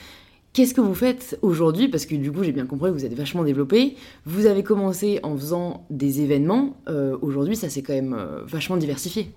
[0.55, 1.89] Qu'est-ce que vous faites aujourd'hui?
[1.89, 3.97] Parce que du coup, j'ai bien compris que vous êtes vachement développé.
[4.25, 6.77] Vous avez commencé en faisant des événements.
[6.89, 9.33] Euh, aujourd'hui, ça s'est quand même euh, vachement diversifié.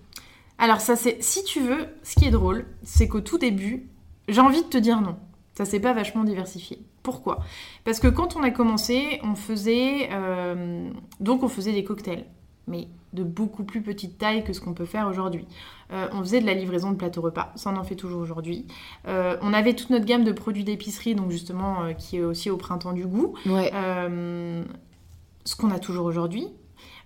[0.59, 3.87] Alors, ça c'est, si tu veux, ce qui est drôle, c'est qu'au tout début,
[4.27, 5.15] j'ai envie de te dire non.
[5.57, 6.77] Ça s'est pas vachement diversifié.
[7.01, 7.39] Pourquoi?
[7.83, 10.87] Parce que quand on a commencé, on faisait euh,
[11.19, 12.25] donc on faisait des cocktails,
[12.67, 15.45] mais de beaucoup plus petite taille que ce qu'on peut faire aujourd'hui.
[15.91, 18.65] Euh, on faisait de la livraison de plateaux repas, ça on en fait toujours aujourd'hui.
[19.07, 22.49] Euh, on avait toute notre gamme de produits d'épicerie, donc justement euh, qui est aussi
[22.49, 26.47] au printemps du goût, ce qu'on a toujours aujourd'hui.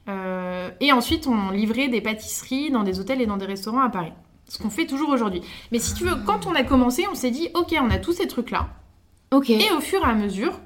[0.08, 4.14] et ensuite on livrait des pâtisseries dans des hôtels et dans des restaurants à Paris,
[4.48, 5.42] ce qu'on fait toujours aujourd'hui.
[5.72, 8.14] Mais si tu veux, quand on a commencé, on s'est dit ok, on a tous
[8.14, 8.70] ces trucs là.
[9.32, 9.50] Ok.
[9.50, 10.60] Et au fur et à mesure,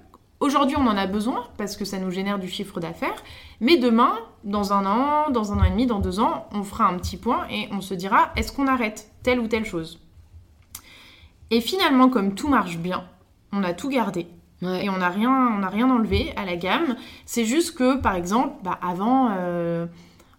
[0.45, 3.23] Aujourd'hui, on en a besoin parce que ça nous génère du chiffre d'affaires.
[3.61, 6.85] Mais demain, dans un an, dans un an et demi, dans deux ans, on fera
[6.85, 9.99] un petit point et on se dira est-ce qu'on arrête telle ou telle chose?
[11.49, 13.05] Et finalement, comme tout marche bien,
[13.53, 14.27] on a tout gardé.
[14.61, 16.95] Et on n'a rien, rien enlevé à la gamme.
[17.25, 19.87] C'est juste que, par exemple, bah, avant, euh,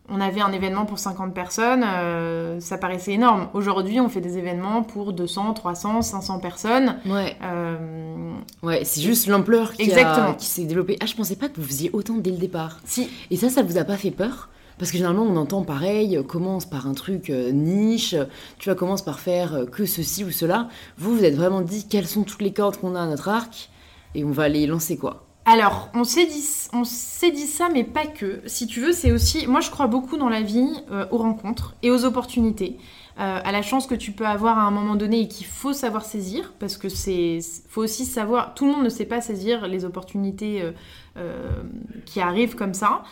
[0.09, 3.49] on avait un événement pour 50 personnes, euh, ça paraissait énorme.
[3.55, 6.99] Aujourd'hui, on fait des événements pour 200, 300, 500 personnes.
[7.07, 7.37] Ouais.
[7.43, 8.33] Euh,
[8.63, 9.91] ouais, c'est juste l'ampleur qui,
[10.39, 10.97] qui s'est développée.
[11.01, 12.81] Ah, je pensais pas que vous faisiez autant dès le départ.
[12.85, 13.11] Si.
[13.31, 14.49] Et ça, ça vous a pas fait peur?
[14.79, 18.15] Parce que généralement, on entend pareil, commence par un truc euh, niche,
[18.59, 20.69] tu vois, commence par faire que ceci ou cela.
[20.99, 23.71] Vous, vous êtes vraiment dit quelles sont toutes les cordes qu'on a à notre arc
[24.15, 25.26] et on va les lancer quoi.
[25.49, 28.43] Alors, on s'est dit, on s'est dit ça, mais pas que.
[28.47, 29.47] Si tu veux, c'est aussi.
[29.47, 32.79] Moi, je crois beaucoup dans la vie, euh, aux rencontres et aux opportunités,
[33.21, 35.73] euh, à la chance que tu peux avoir à un moment donné et qu'il faut
[35.73, 37.39] savoir saisir, parce que c'est,
[37.69, 38.55] faut aussi savoir.
[38.55, 40.69] Tout le monde ne sait pas saisir les opportunités
[41.17, 41.63] euh,
[42.07, 43.05] qui arrivent comme ça.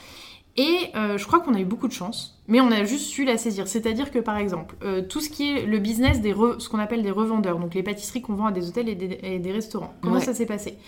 [0.56, 3.36] Et je crois qu'on a eu beaucoup de chance, mais on a juste su la
[3.36, 3.66] saisir.
[3.66, 4.76] C'est-à-dire que par exemple,
[5.08, 8.22] tout ce qui est le business des ce qu'on appelle des revendeurs, donc les pâtisseries
[8.22, 8.94] qu'on vend à des hôtels et
[9.40, 9.92] des, restaurants.
[10.00, 10.78] Comment ça s'est passé?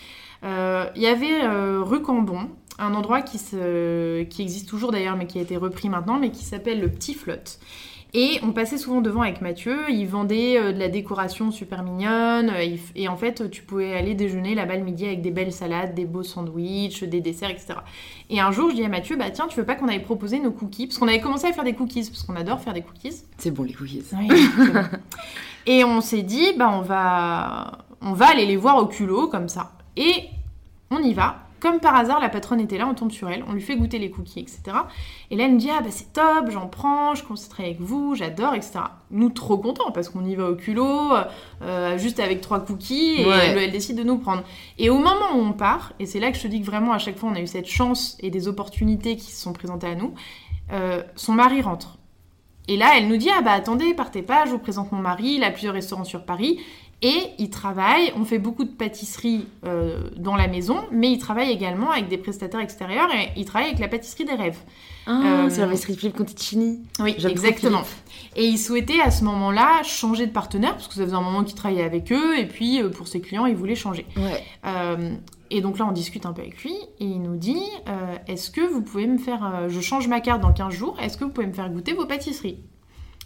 [0.43, 5.39] Il y avait euh, rue Cambon, un endroit qui, qui existe toujours d'ailleurs, mais qui
[5.39, 7.59] a été repris maintenant, mais qui s'appelle le Petit Flotte.
[8.15, 12.51] Et on passait souvent devant avec Mathieu, il vendait euh, de la décoration super mignonne,
[12.95, 16.07] et en fait tu pouvais aller déjeuner là-bas le midi avec des belles salades, des
[16.07, 17.75] beaux sandwichs, des desserts, etc.
[18.31, 20.39] Et un jour je dis à Mathieu, bah tiens tu veux pas qu'on aille proposer
[20.39, 20.87] nos cookies?
[20.87, 23.23] Parce qu'on avait commencé à faire des cookies, parce qu'on adore faire des cookies.
[23.37, 24.03] C'est bon les cookies.
[25.67, 29.51] et on s'est dit, bah on va, on va aller les voir au culot comme
[29.51, 29.76] ça.
[29.97, 30.29] Et
[30.91, 31.47] on y va.
[31.59, 33.99] Comme par hasard, la patronne était là, on tombe sur elle, on lui fait goûter
[33.99, 34.63] les cookies, etc.
[35.31, 38.15] Et là, elle me dit Ah, bah c'est top, j'en prends, je concentrerai avec vous,
[38.15, 38.81] j'adore, etc.
[39.11, 41.13] Nous, trop contents parce qu'on y va au culot,
[41.63, 44.43] euh, juste avec trois cookies, et elle, décide de nous prendre.
[44.79, 46.93] Et au moment où on part, et c'est là que je te dis que vraiment,
[46.93, 49.87] à chaque fois, on a eu cette chance et des opportunités qui se sont présentées
[49.87, 50.15] à nous,
[50.73, 51.97] euh, son mari rentre.
[52.69, 55.37] Et là, elle nous dit Ah bah attendez, partez pas, je vous présente mon mari,
[55.37, 56.61] il a plusieurs restaurants sur Paris.
[57.03, 61.51] Et il travaille, on fait beaucoup de pâtisserie euh, dans la maison, mais il travaille
[61.51, 64.59] également avec des prestataires extérieurs et il travaille avec la pâtisserie des rêves.
[65.07, 66.81] Ah, c'est la pâtisserie Philippe Conticini.
[66.99, 67.83] Oui, exactement.
[68.35, 71.45] Et il souhaitait à ce moment-là changer de partenaire, parce que ça faisait un moment
[71.45, 74.07] qu'il travaillait avec eux, et puis pour ses clients, il voulait changer.
[74.17, 74.43] Ouais.
[75.51, 78.51] Et donc là, on discute un peu avec lui et il nous dit euh, Est-ce
[78.51, 79.45] que vous pouvez me faire.
[79.45, 81.93] Euh, je change ma carte dans 15 jours, est-ce que vous pouvez me faire goûter
[81.93, 82.59] vos pâtisseries?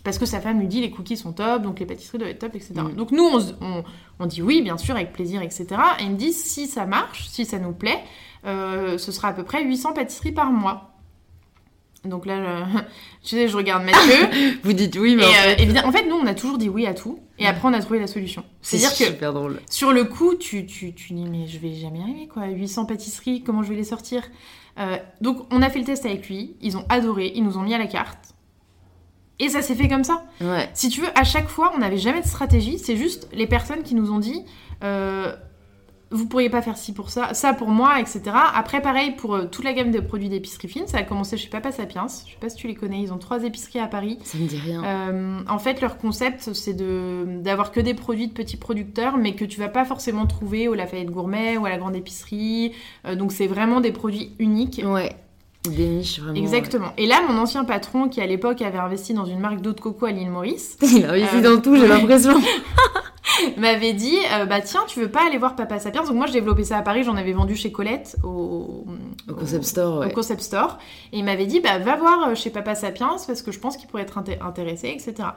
[0.02, 2.38] Parce que sa femme lui dit Les cookies sont top, donc les pâtisseries doivent être
[2.38, 2.74] top, etc.
[2.76, 2.96] Mm.
[2.96, 3.28] Donc nous,
[4.18, 5.66] on, dit oui, bien sûr, avec plaisir, etc.
[5.98, 8.02] Et il me dit Si ça marche, si ça nous plaît,
[8.46, 10.90] euh, ce sera à peu près 800 pâtisseries par mois.
[12.04, 12.78] Donc là, je,
[13.22, 14.58] tu sais, je regarde Mathieu.
[14.62, 15.26] Vous dites oui, mais.
[15.26, 15.62] en, fait...
[15.62, 17.18] évidemment, en fait, nous, on a toujours dit oui à tout.
[17.38, 18.44] Et après, on a trouvé la solution.
[18.62, 19.04] C'est-à-dire que.
[19.12, 19.60] super drôle.
[19.68, 22.46] Sur le coup, tu, tu, tu dis, mais je vais jamais arriver, quoi.
[22.46, 24.22] 800 pâtisseries, comment je vais les sortir?
[24.78, 26.56] Euh, Donc, on a fait le test avec lui.
[26.62, 27.32] Ils ont adoré.
[27.34, 28.29] Ils nous ont mis à la carte.
[29.40, 30.24] Et ça s'est fait comme ça.
[30.40, 30.68] Ouais.
[30.74, 32.78] Si tu veux, à chaque fois, on n'avait jamais de stratégie.
[32.78, 34.44] C'est juste les personnes qui nous ont dit.
[34.84, 35.34] Euh,
[36.12, 38.22] vous pourriez pas faire ci pour ça, ça pour moi, etc.
[38.54, 41.48] Après, pareil, pour euh, toute la gamme de produits d'épicerie fine, ça a commencé chez
[41.48, 42.06] Papa Sapiens.
[42.08, 44.18] Je sais pas si tu les connais, ils ont trois épiceries à Paris.
[44.24, 44.82] Ça me dit rien.
[44.84, 49.34] Euh, en fait, leur concept, c'est de d'avoir que des produits de petits producteurs, mais
[49.34, 52.72] que tu vas pas forcément trouver au Lafayette Gourmet ou à la grande épicerie.
[53.06, 54.82] Euh, donc, c'est vraiment des produits uniques.
[54.84, 55.14] Ouais.
[55.64, 56.40] Des niches, vraiment.
[56.40, 56.92] Exactement.
[56.96, 59.80] Et là, mon ancien patron, qui à l'époque avait investi dans une marque d'eau de
[59.80, 60.78] coco à l'île Maurice.
[60.82, 62.34] Il a investi dans tout, j'ai l'impression.
[63.56, 66.02] m'avait dit euh, bah tiens tu veux pas aller voir Papa Sapiens?
[66.04, 68.86] Donc moi j'ai développé ça à Paris j'en avais vendu chez Colette au,
[69.28, 70.78] au concept store au concept store
[71.12, 73.76] et il m'avait dit bah va voir euh, chez Papa Sapiens parce que je pense
[73.76, 75.28] qu'il pourrait être intéressé etc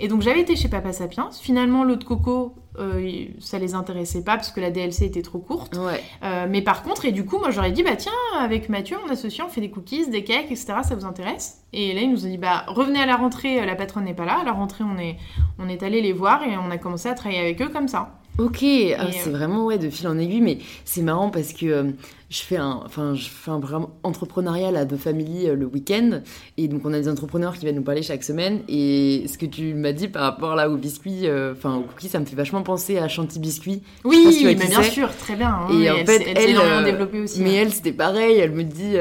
[0.00, 4.24] et donc j'avais été chez Papa Sapiens finalement l'eau de coco euh, ça les intéressait
[4.24, 6.02] pas parce que la DLC était trop courte ouais.
[6.48, 9.44] mais par contre et du coup moi j'aurais dit bah tiens avec Mathieu mon associé
[9.44, 11.62] on fait des cookies des cakes etc ça vous intéresse?
[11.74, 14.24] Et là il nous a dit bah revenez à la rentrée la patronne n'est pas
[14.24, 15.16] là à la rentrée on est
[15.58, 18.21] on est allé les voir et on a commencé à travailler avec eux comme ça.
[18.38, 18.64] Ok,
[18.98, 21.82] ah, c'est euh, vraiment ouais de fil en aiguille, mais c'est marrant parce que euh,
[22.30, 26.22] je fais un, enfin je fais un programme entrepreneurial à The Family euh, le week-end
[26.56, 29.44] et donc on a des entrepreneurs qui viennent nous parler chaque semaine et ce que
[29.44, 32.62] tu m'as dit par rapport là au biscuit, enfin au cookie, ça me fait vachement
[32.62, 33.82] penser à Chanty Biscuit.
[34.04, 35.50] Oui, mais bien sûr, très bien.
[35.50, 37.42] Hein, et en fait, elle, elle développée aussi.
[37.42, 38.38] Mais elle, c'était pareil.
[38.38, 38.94] Elle me dit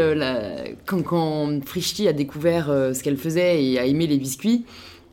[0.85, 4.65] quand quand Frischti a découvert ce qu'elle faisait et a aimé les biscuits.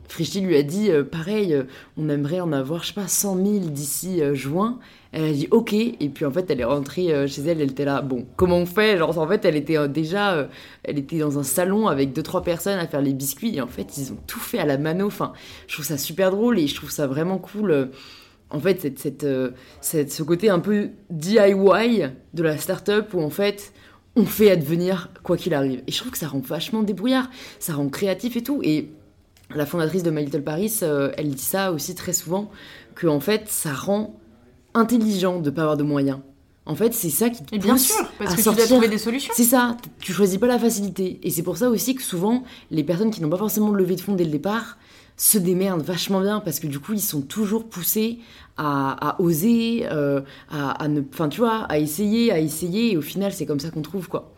[0.09, 1.63] Frischti lui a dit, euh, pareil, euh,
[1.95, 4.79] on aimerait en avoir, je sais pas, 100 000 d'ici euh, juin.
[5.11, 7.83] Elle a dit ok, et puis en fait elle est rentrée chez elle, elle était
[7.83, 8.95] là, bon, comment on fait?
[8.95, 10.47] Genre en fait elle était déjà,
[10.83, 13.65] elle était dans un salon avec deux trois personnes à faire les biscuits, et en
[13.65, 15.33] fait ils ont tout fait à la mano, enfin
[15.65, 17.89] je trouve ça super drôle et je trouve ça vraiment cool.
[18.51, 19.27] en fait, cette,
[19.81, 22.03] cette, ce côté un peu DIY
[22.35, 23.73] de la start-up où en fait
[24.15, 25.81] on fait advenir quoi qu'il arrive.
[25.87, 28.61] Et je trouve que ça rend vachement débrouillard, ça rend créatif et tout.
[28.63, 28.89] Et
[29.55, 32.51] la fondatrice de My Little Paris, euh, elle dit ça aussi très souvent,
[32.95, 34.15] que en fait, ça rend
[34.73, 36.19] intelligent de pas avoir de moyens.
[36.65, 39.33] En fait, c'est ça qui te bien sûr, parce que tu dois trouver des solutions.
[39.35, 41.19] C'est ça, tu choisis pas la facilité.
[41.23, 43.95] Et c'est pour ça aussi que souvent, les personnes qui n'ont pas forcément de levée
[43.95, 44.77] de fonds dès le départ
[45.17, 48.19] se démerdent vachement bien parce que du coup, ils sont toujours poussés
[48.55, 50.21] à, oser, euh,
[50.51, 52.91] à, ne, enfin, tu vois, à essayer, à essayer.
[52.91, 54.33] Et au final, c'est comme ça qu'on trouve quoi.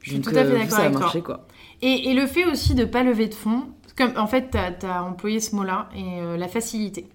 [0.00, 1.20] Je suis tout à fait euh, d'accord avec toi.
[1.22, 1.46] Quoi.
[1.82, 3.64] Et, et, le fait aussi de pas lever de fonds,
[4.04, 7.08] en fait, tu as, employé ce mot-là, et euh, la facilité.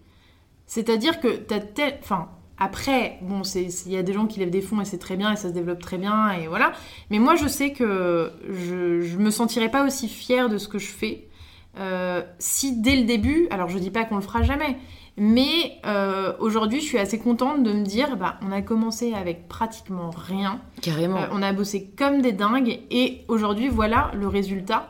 [0.66, 1.98] C'est-à-dire que tu as tel...
[2.02, 5.18] Enfin, après, bon, il y a des gens qui lèvent des fonds et c'est très
[5.18, 6.72] bien et ça se développe très bien et voilà.
[7.10, 10.78] Mais moi, je sais que je, ne me sentirais pas aussi fière de ce que
[10.78, 11.28] je fais
[11.80, 14.78] euh, si dès le début, alors je dis pas qu'on le fera jamais,
[15.18, 19.48] mais euh, aujourd'hui, je suis assez contente de me dire, bah, on a commencé avec
[19.48, 20.62] pratiquement rien.
[20.82, 21.22] Carrément.
[21.32, 24.90] on a bossé comme des dingues et aujourd'hui, voilà le résultat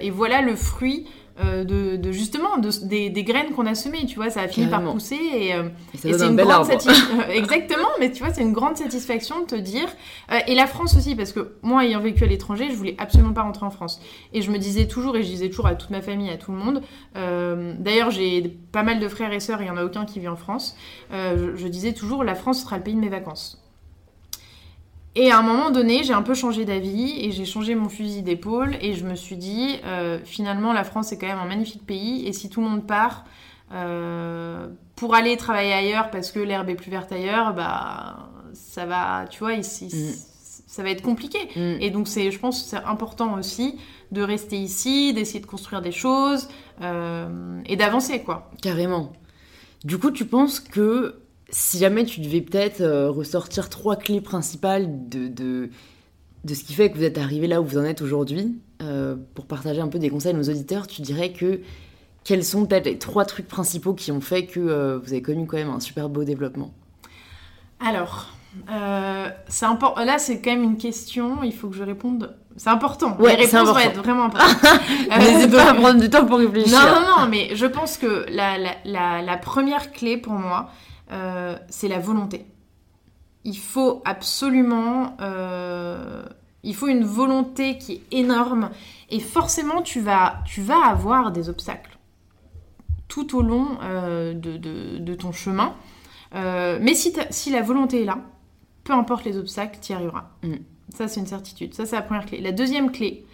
[0.00, 1.04] et voilà le fruit
[1.40, 5.18] euh, de, justement des, graines qu'on a semées, tu vois, ça a fini par pousser
[5.32, 5.64] et, euh,
[5.96, 6.70] c'est une grande
[7.28, 9.88] exactement, mais tu vois, c'est une grande satisfaction de te dire
[10.30, 13.32] euh, et la France aussi parce que moi ayant vécu à l'étranger, je voulais absolument
[13.32, 14.00] pas rentrer en France
[14.32, 16.52] et je me disais toujours et je disais toujours à toute ma famille, à tout
[16.52, 16.82] le monde.
[17.14, 20.28] D'ailleurs, j'ai pas mal de frères et sœurs, il y en a aucun qui vit
[20.28, 20.76] en France.
[21.10, 23.63] je disais toujours la France sera le pays de mes vacances.
[25.16, 28.22] Et à un moment donné, j'ai un peu changé d'avis et j'ai changé mon fusil
[28.22, 31.86] d'épaule et je me suis dit, euh, finalement, la France est quand même un magnifique
[31.86, 33.24] pays et si tout le monde part
[33.72, 39.26] euh, pour aller travailler ailleurs parce que l'herbe est plus verte ailleurs, bah ça va,
[39.30, 40.14] tu vois, ici, mm.
[40.66, 41.38] ça va être compliqué.
[41.54, 41.80] Mm.
[41.80, 43.78] Et donc, c'est, je pense que c'est important aussi
[44.10, 46.48] de rester ici, d'essayer de construire des choses
[46.80, 48.50] euh, et d'avancer, quoi.
[48.62, 49.12] Carrément.
[49.84, 51.20] Du coup, tu penses que
[51.50, 55.70] si jamais tu devais peut-être euh, ressortir trois clés principales de, de,
[56.44, 59.16] de, ce qui fait que vous êtes arrivé là où vous en êtes aujourd'hui, euh,
[59.34, 61.60] pour partager un peu des conseils à nos auditeurs, tu dirais que
[62.24, 65.46] quels sont peut-être les trois trucs principaux qui ont fait que euh, vous avez connu
[65.46, 66.72] quand même un super beau développement?
[67.84, 68.32] Alors,
[69.48, 70.02] c'est important.
[70.04, 71.42] Là, c'est quand même une question.
[71.42, 72.34] Il faut que je réponde.
[72.56, 73.16] C'est important.
[73.18, 74.80] Ouais, Les réponses vont être vraiment importantes.
[75.18, 76.78] N'hésite pas à prendre du temps pour réfléchir.
[76.78, 80.70] Non, non, non, mais je pense que la, la, la, la première clé pour moi,
[81.10, 82.46] euh, c'est la volonté.
[83.44, 85.16] Il faut absolument...
[85.20, 86.24] euh,
[86.62, 88.70] il faut une volonté qui est énorme
[89.10, 91.98] et forcément tu vas, tu vas avoir des obstacles
[93.06, 95.74] tout au long euh, de, de- de ton chemin.
[96.32, 98.18] Mais si la volonté est là,
[98.82, 100.30] peu importe les obstacles, tu y arriveras.
[100.42, 100.54] Mm.
[100.88, 101.74] Ça, c'est une certitude.
[101.74, 102.40] Ça, c'est la première clé.
[102.40, 103.24] La deuxième clé,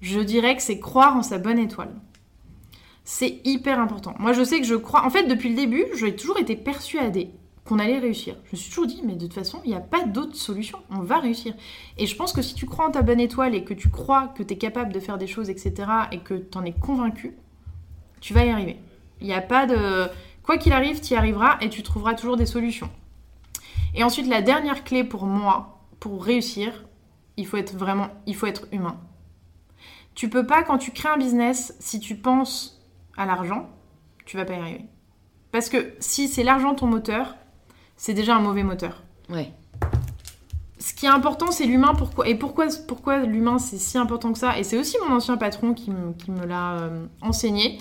[0.00, 1.94] je dirais que c'est croire en sa bonne étoile.
[3.04, 4.14] C'est hyper important.
[4.18, 5.04] Moi, je sais que je crois.
[5.04, 7.30] En fait, depuis le début, j'ai toujours été persuadée
[7.64, 8.36] qu'on allait réussir.
[8.44, 10.78] Je me suis toujours dit, mais de toute façon, il n'y a pas d'autre solution.
[10.90, 11.54] On va réussir.
[11.98, 14.28] Et je pense que si tu crois en ta bonne étoile et que tu crois
[14.28, 15.74] que tu es capable de faire des choses, etc.,
[16.12, 17.36] et que tu en es convaincu,
[18.20, 18.78] tu vas y arriver.
[19.20, 20.08] Il n'y a pas de.
[20.42, 22.90] Quoi qu'il arrive, tu y arriveras et tu trouveras toujours des solutions.
[23.94, 26.84] Et ensuite, la dernière clé pour moi, pour réussir,
[27.36, 28.08] il faut être vraiment.
[28.26, 28.96] Il faut être humain.
[30.14, 32.81] Tu peux pas, quand tu crées un business, si tu penses
[33.16, 33.68] à l'argent,
[34.24, 34.84] tu vas pas y arriver.
[35.50, 37.36] Parce que si c'est l'argent ton moteur,
[37.96, 39.02] c'est déjà un mauvais moteur.
[39.28, 39.52] Ouais.
[40.78, 41.94] Ce qui est important, c'est l'humain.
[41.94, 44.58] Pourquoi Et pourquoi, pourquoi l'humain, c'est si important que ça?
[44.58, 47.78] Et c'est aussi mon ancien patron qui me, qui me l'a euh, enseigné.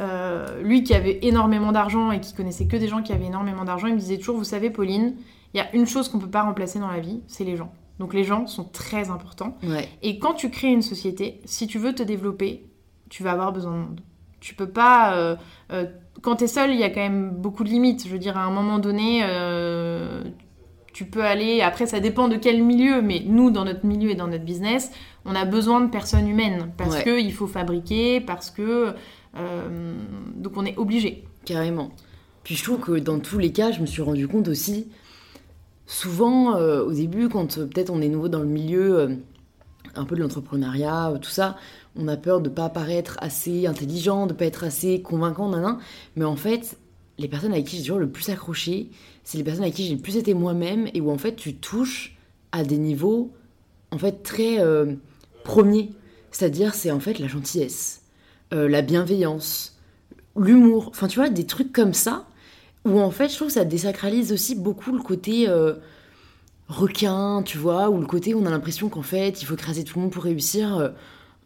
[0.00, 3.64] Euh, lui qui avait énormément d'argent et qui connaissait que des gens qui avaient énormément
[3.64, 5.14] d'argent, il me disait toujours, vous savez, Pauline,
[5.52, 7.72] il y a une chose qu'on peut pas remplacer dans la vie, c'est les gens.
[8.00, 9.56] Donc les gens sont très importants.
[9.62, 9.88] Ouais.
[10.02, 12.66] Et quand tu crées une société, si tu veux te développer,
[13.08, 14.00] tu vas avoir besoin de monde.
[14.44, 15.16] Tu peux pas.
[15.16, 15.36] euh,
[15.72, 15.86] euh,
[16.20, 18.04] quand tu es seul, il y a quand même beaucoup de limites.
[18.06, 20.22] Je veux dire, à un moment donné, euh,
[20.92, 21.62] tu peux aller.
[21.62, 24.90] Après, ça dépend de quel milieu, mais nous, dans notre milieu et dans notre business,
[25.24, 27.04] on a besoin de personnes humaines parce Ouais.
[27.22, 28.92] qu'il faut fabriquer, parce que.
[29.36, 29.94] euh,
[30.36, 31.24] donc on est obligé.
[31.46, 31.88] Carrément.
[32.42, 34.88] Puis je trouve que dans tous les cas, je me suis rendu compte aussi,
[35.86, 39.18] souvent euh, au début, quand peut-être on est nouveau dans le milieu,
[39.96, 41.56] un peu de l'entrepreneuriat, tout ça,
[41.96, 45.78] on a peur de pas paraître assez intelligent, de pas être assez convaincant, nanan.
[46.16, 46.76] Mais en fait,
[47.18, 48.90] les personnes avec qui j'ai toujours le plus accroché,
[49.22, 51.54] c'est les personnes avec qui j'ai le plus été moi-même et où en fait tu
[51.54, 52.16] touches
[52.52, 53.32] à des niveaux
[53.90, 54.94] en fait très euh,
[55.44, 55.92] premiers.
[56.30, 58.02] C'est-à-dire, c'est en fait la gentillesse,
[58.52, 59.78] euh, la bienveillance,
[60.36, 62.26] l'humour, enfin tu vois, des trucs comme ça,
[62.84, 65.74] où en fait je trouve que ça désacralise aussi beaucoup le côté euh,
[66.68, 69.84] requin, tu vois, ou le côté où on a l'impression qu'en fait il faut écraser
[69.84, 70.92] tout le monde pour réussir.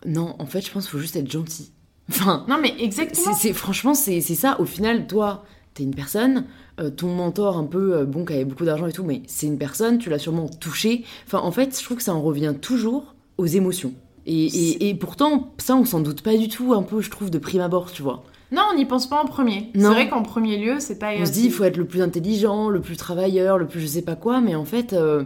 [0.07, 1.73] Non, en fait je pense qu'il faut juste être gentil.
[2.11, 3.35] Enfin, Non, mais exactement.
[3.35, 5.45] c'est, franchement c'est, c'est ça, au final toi,
[5.75, 6.45] t'es une personne,
[6.81, 9.47] euh, ton mentor un peu, euh, bon, qui avait beaucoup d'argent et tout, mais c'est
[9.47, 11.05] une personne, tu l'as sûrement touché.
[11.27, 13.93] Enfin en fait je trouve que ça en revient toujours aux émotions.
[14.31, 17.31] Et, et, et pourtant, ça, on s'en doute pas du tout, un peu, je trouve,
[17.31, 18.25] de prime abord, tu vois.
[18.53, 19.71] Non, on n'y pense pas en premier.
[19.75, 21.13] C'est vrai qu'en premier lieu, c'est pas.
[21.19, 23.87] On se dit, il faut être le plus intelligent, le plus travailleur, le plus je
[23.87, 25.25] sais pas quoi, mais en fait, euh,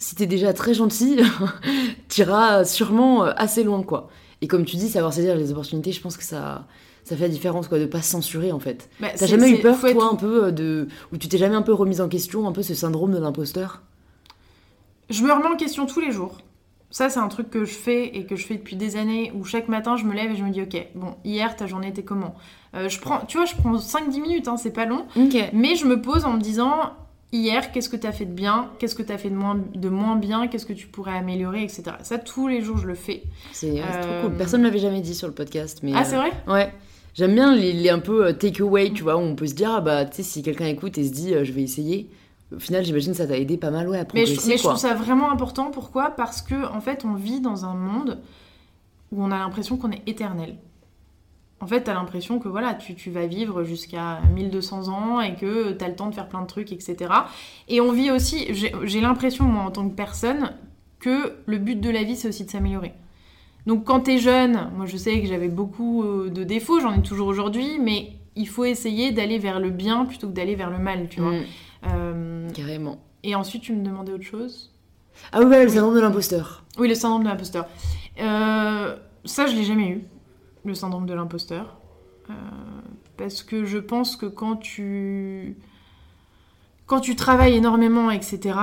[0.00, 1.20] si t'es déjà très gentil,
[2.08, 4.08] t'iras sûrement euh, assez loin, quoi.
[4.42, 6.66] Et comme tu dis, savoir saisir les opportunités, je pense que ça,
[7.04, 8.88] ça fait la différence, quoi, de pas se censurer, en fait.
[8.98, 10.88] Bah, T'as jamais eu peur, être toi, un peu, euh, de...
[11.12, 13.82] où tu t'es jamais un peu remise en question, un peu ce syndrome de l'imposteur?
[15.10, 16.38] Je me remets en question tous les jours.
[16.92, 19.44] Ça, c'est un truc que je fais et que je fais depuis des années où
[19.44, 22.02] chaque matin je me lève et je me dis Ok, bon, hier ta journée était
[22.02, 22.34] comment?
[22.74, 25.36] Euh, je prends, Tu vois, je prends 5-10 minutes, hein, c'est pas long, Ok.
[25.52, 26.92] mais je me pose en me disant
[27.32, 28.70] Hier, qu'est-ce que t'as fait de bien?
[28.78, 30.48] Qu'est-ce que t'as fait de moins, de moins bien?
[30.48, 31.82] Qu'est-ce que tu pourrais améliorer, etc.
[32.02, 33.22] Ça, tous les jours, je le fais.
[33.52, 34.36] C'est Euh, trop cool.
[34.36, 35.92] Personne ne l'avait jamais dit sur le podcast, mais...
[35.94, 36.32] Ah, euh, c'est vrai?
[36.48, 36.72] Ouais.
[37.14, 39.54] J'aime bien les, les un peu euh, take away, tu vois, où on peut se
[39.54, 42.10] dire, ah bah, tu sais, si quelqu'un écoute et se dit, euh, je vais essayer,
[42.54, 44.56] au final, j'imagine que ça t'a aidé pas mal, ouais, à Mais, progresser, je, mais
[44.56, 45.70] je trouve ça vraiment important.
[45.70, 46.10] Pourquoi?
[46.10, 48.18] Parce que en fait, on vit dans un monde
[49.12, 50.56] où on a l'impression qu'on est éternel.
[51.62, 55.72] En fait, t'as l'impression que voilà, tu, tu vas vivre jusqu'à 1200 ans et que
[55.72, 56.96] t'as le temps de faire plein de trucs, etc.
[57.68, 60.52] Et on vit aussi, j'ai l'impression, moi, en tant que personne,
[61.00, 62.94] que le but de la vie, c'est aussi de s'améliorer.
[63.66, 67.02] Donc quand t'es jeune, moi je sais que j'avais beaucoup euh, de défauts, j'en ai
[67.02, 70.78] toujours aujourd'hui, mais il faut essayer d'aller vers le bien plutôt que d'aller vers le
[70.78, 71.32] mal, tu vois.
[71.32, 71.44] Mm,
[71.92, 72.98] Euh, carrément.
[73.22, 74.70] et ensuite, tu me demandais autre chose?
[75.32, 76.64] Ah oui, ouais, le syndrome de l'imposteur.
[76.78, 77.66] Oui, le syndrome de l'imposteur.
[78.20, 78.96] Euh,
[79.26, 80.04] ça, je l'ai jamais eu,
[80.64, 81.78] le syndrome de l'imposteur.
[82.28, 82.32] Euh,
[83.16, 85.56] parce que je pense que quand tu...
[86.86, 88.58] Quand tu travailles énormément, etc.,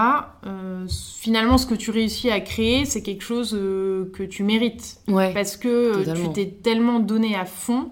[0.45, 4.99] euh, finalement, ce que tu réussis à créer, c'est quelque chose euh, que tu mérites.
[5.07, 5.33] Ouais.
[5.33, 6.27] Parce que Totalement.
[6.27, 7.91] tu t'es tellement donné à fond.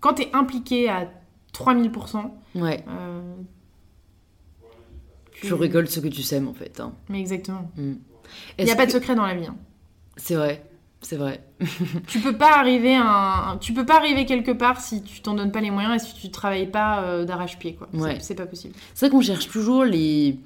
[0.00, 1.08] Quand tu es impliqué à
[1.52, 2.84] 3000%, Ouais.
[2.88, 3.34] euh,
[5.32, 6.80] Tu récoltes ce que tu sèmes, en fait.
[6.80, 6.92] hein.
[7.08, 7.70] Mais exactement.
[7.76, 7.92] Mm.
[8.58, 9.46] Il n'y Est-ce a pas de secret dans la vie.
[9.46, 9.56] hein.
[10.16, 10.64] C'est vrai.
[11.02, 11.42] C'est vrai.
[12.06, 15.50] tu peux pas arriver un, tu peux pas arriver quelque part si tu t'en donnes
[15.52, 17.88] pas les moyens et si tu travailles pas euh, d'arrache-pied quoi.
[17.94, 18.18] Ouais.
[18.20, 18.74] C'est pas possible.
[18.94, 20.38] C'est vrai qu'on cherche toujours les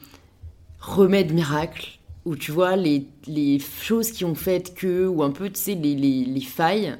[0.80, 5.50] remèdes miracles, ou tu vois, les, les choses qui ont fait que, ou un peu,
[5.50, 6.96] tu sais, les, les, les failles.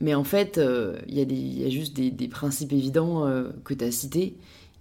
[0.00, 2.72] Mais en fait, euh, il y, a des- il y a juste des, des principes
[2.72, 4.36] évidents euh, que tu as cités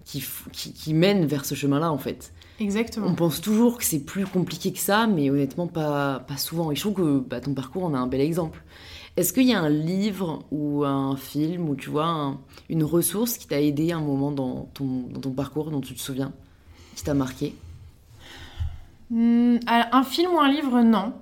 [0.05, 2.31] qui, qui, qui mènent vers ce chemin-là, en fait.
[2.59, 3.07] Exactement.
[3.07, 6.71] On pense toujours que c'est plus compliqué que ça, mais honnêtement, pas, pas souvent.
[6.71, 8.63] Et je trouve que bah, ton parcours en a un bel exemple.
[9.17, 12.39] Est-ce qu'il y a un livre ou un film ou tu vois un-
[12.69, 15.99] une ressource qui t'a aidé un moment dans ton, dans ton parcours dont tu te
[16.01, 16.31] souviens,
[16.95, 17.55] qui t'a marqué?
[19.09, 21.13] Hmm, un film ou un livre, non.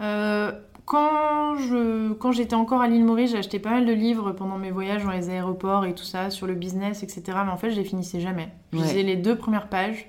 [0.00, 0.52] Euh,
[0.86, 4.56] quand je quand j'étais encore à l'île Maurice, j'ai acheté pas mal de livres pendant
[4.56, 7.22] mes voyages dans les aéroports et tout ça, sur le business, etc.
[7.44, 8.48] Mais en fait, je les finissais jamais.
[8.72, 8.84] Je Ouais.
[8.84, 10.08] lisais les deux premières pages.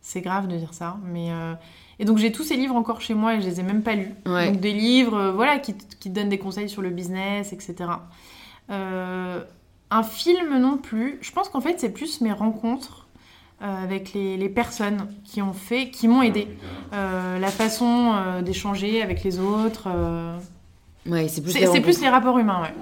[0.00, 1.54] C'est grave de dire ça, mais euh,
[2.00, 3.94] et donc j'ai tous ces livres encore chez moi et je les ai même pas
[3.94, 4.14] lus.
[4.26, 4.50] Ouais.
[4.50, 7.76] Donc des livres, euh, voilà, qui, qui te donnent des conseils sur le business, etc.
[8.70, 9.44] Euh,
[9.90, 11.18] un film non plus.
[11.20, 13.01] Je pense qu'en fait c'est plus mes rencontres
[13.62, 16.48] avec les, les personnes qui ont fait, qui m'ont aidé.
[16.92, 19.84] Euh, la façon euh, d'échanger avec les autres.
[19.86, 20.36] euh,
[21.06, 22.74] Ouais, c'est plus, les c'est plus les rapports humains, ouais.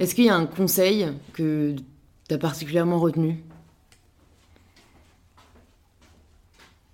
[0.00, 1.76] Est-ce qu'il y a un conseil que
[2.28, 3.42] t'as particulièrement retenu?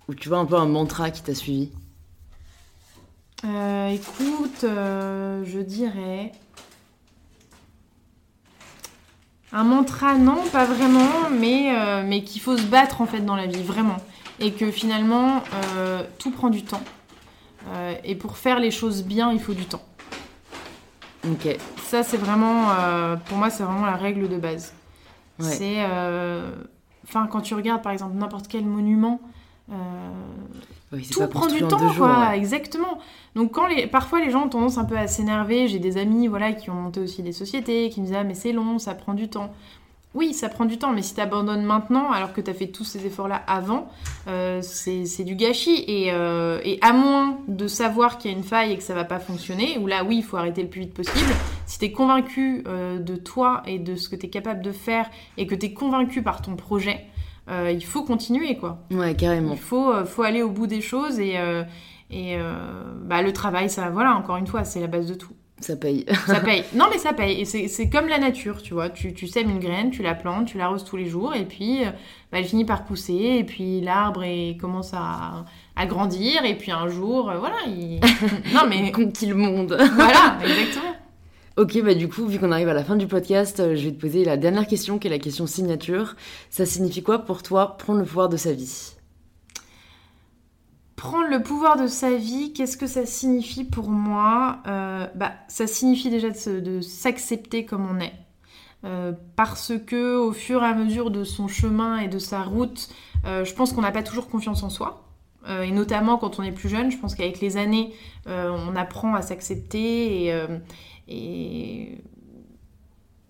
[0.07, 1.71] Ou tu vois un peu un mantra qui t'a suivi?
[3.45, 6.31] Euh, écoute, euh, je dirais.
[9.51, 13.35] Un mantra, non, pas vraiment, mais, euh, mais qu'il faut se battre en fait dans
[13.35, 13.97] la vie, vraiment.
[14.39, 15.43] Et que finalement,
[15.75, 16.83] euh, tout prend du temps.
[17.67, 19.81] Euh, et pour faire les choses bien, il faut du temps.
[21.25, 21.57] Ok.
[21.83, 22.67] Ça, c'est vraiment,
[23.25, 24.73] pour moi, c'est vraiment la règle de base.
[25.39, 25.45] Ouais.
[25.45, 25.85] C'est,
[27.07, 29.19] enfin, quand tu regardes par exemple n'importe quel monument,
[31.11, 32.29] tout prend du temps, deux jours, quoi.
[32.29, 32.37] ouais.
[32.37, 32.99] Exactement.
[33.35, 36.27] Donc quand les, parfois les gens ont tendance un peu à s'énerver, j'ai des amis,
[36.27, 38.95] voilà, qui ont monté aussi des sociétés, qui me disent ah mais c'est long, ça
[38.95, 39.53] prend du temps.
[40.15, 42.65] Oui, ça prend du temps, mais si tu abandonnes maintenant, alors que tu as fait
[42.65, 43.89] tous ces efforts-là avant,
[44.27, 45.83] euh, c'est c'est du gâchis.
[45.87, 48.95] Et, euh, et à moins de savoir qu'il y a une faille et que ça
[48.95, 51.31] va pas fonctionner, ou là, oui, il faut arrêter le plus vite possible,
[51.67, 54.71] si tu es convaincu euh, de toi et de ce que tu es capable de
[54.71, 57.05] faire, et que tu es convaincu par ton projet,
[57.49, 58.79] euh, il faut continuer, quoi.
[58.91, 59.53] Ouais, carrément.
[59.53, 61.63] Il faut, euh, faut aller au bout des choses et, euh,
[62.11, 62.37] et
[63.03, 65.33] bah, le travail, ça, voilà, encore une fois, c'est la base de tout.
[65.59, 66.05] Ça paye.
[66.25, 66.63] Ça paye.
[66.73, 67.41] non, mais ça paye.
[67.41, 68.89] Et c'est comme la nature, tu vois.
[68.89, 71.81] Tu, tu sèmes une graine, tu la plantes, tu l'arroses tous les jours, et puis
[72.31, 75.45] bah, elle finit par pousser, et puis l'arbre il commence à,
[75.75, 77.99] à grandir, et puis un jour, voilà, il...
[78.53, 79.77] non, mais Conquis le monde.
[79.95, 80.95] voilà, exactement.
[81.59, 83.91] Ok, bah du coup, vu qu'on arrive à la fin du podcast, euh, je vais
[83.91, 86.15] te poser la dernière question, qui est la question signature.
[86.49, 88.93] Ça signifie quoi pour toi prendre le pouvoir de sa vie?
[90.95, 94.59] Prendre le pouvoir de sa vie, qu'est-ce que ça signifie pour moi?
[94.67, 98.13] Euh, bah, Ça signifie déjà de s'accepter comme on est.
[98.85, 102.87] Euh, parce que au fur et à mesure de son chemin et de sa route,
[103.25, 105.03] je pense qu'on n'a pas toujours confiance en soi.
[105.49, 107.91] Et notamment quand on est plus jeune, je pense qu'avec les années,
[108.27, 110.33] on apprend à s'accepter et,
[111.09, 112.01] et-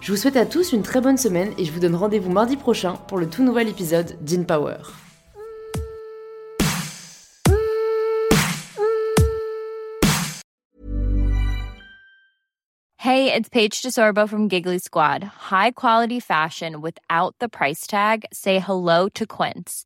[0.02, 2.58] Je vous souhaite à tous une très bonne semaine et je vous donne rendez-vous mardi
[2.58, 4.78] prochain pour le tout nouvel épisode d'InPower.
[12.98, 15.24] Hey, it's Paige DeSorbo from Giggly Squad.
[15.24, 18.26] High quality fashion without the price tag.
[18.32, 19.86] Say hello to Quince.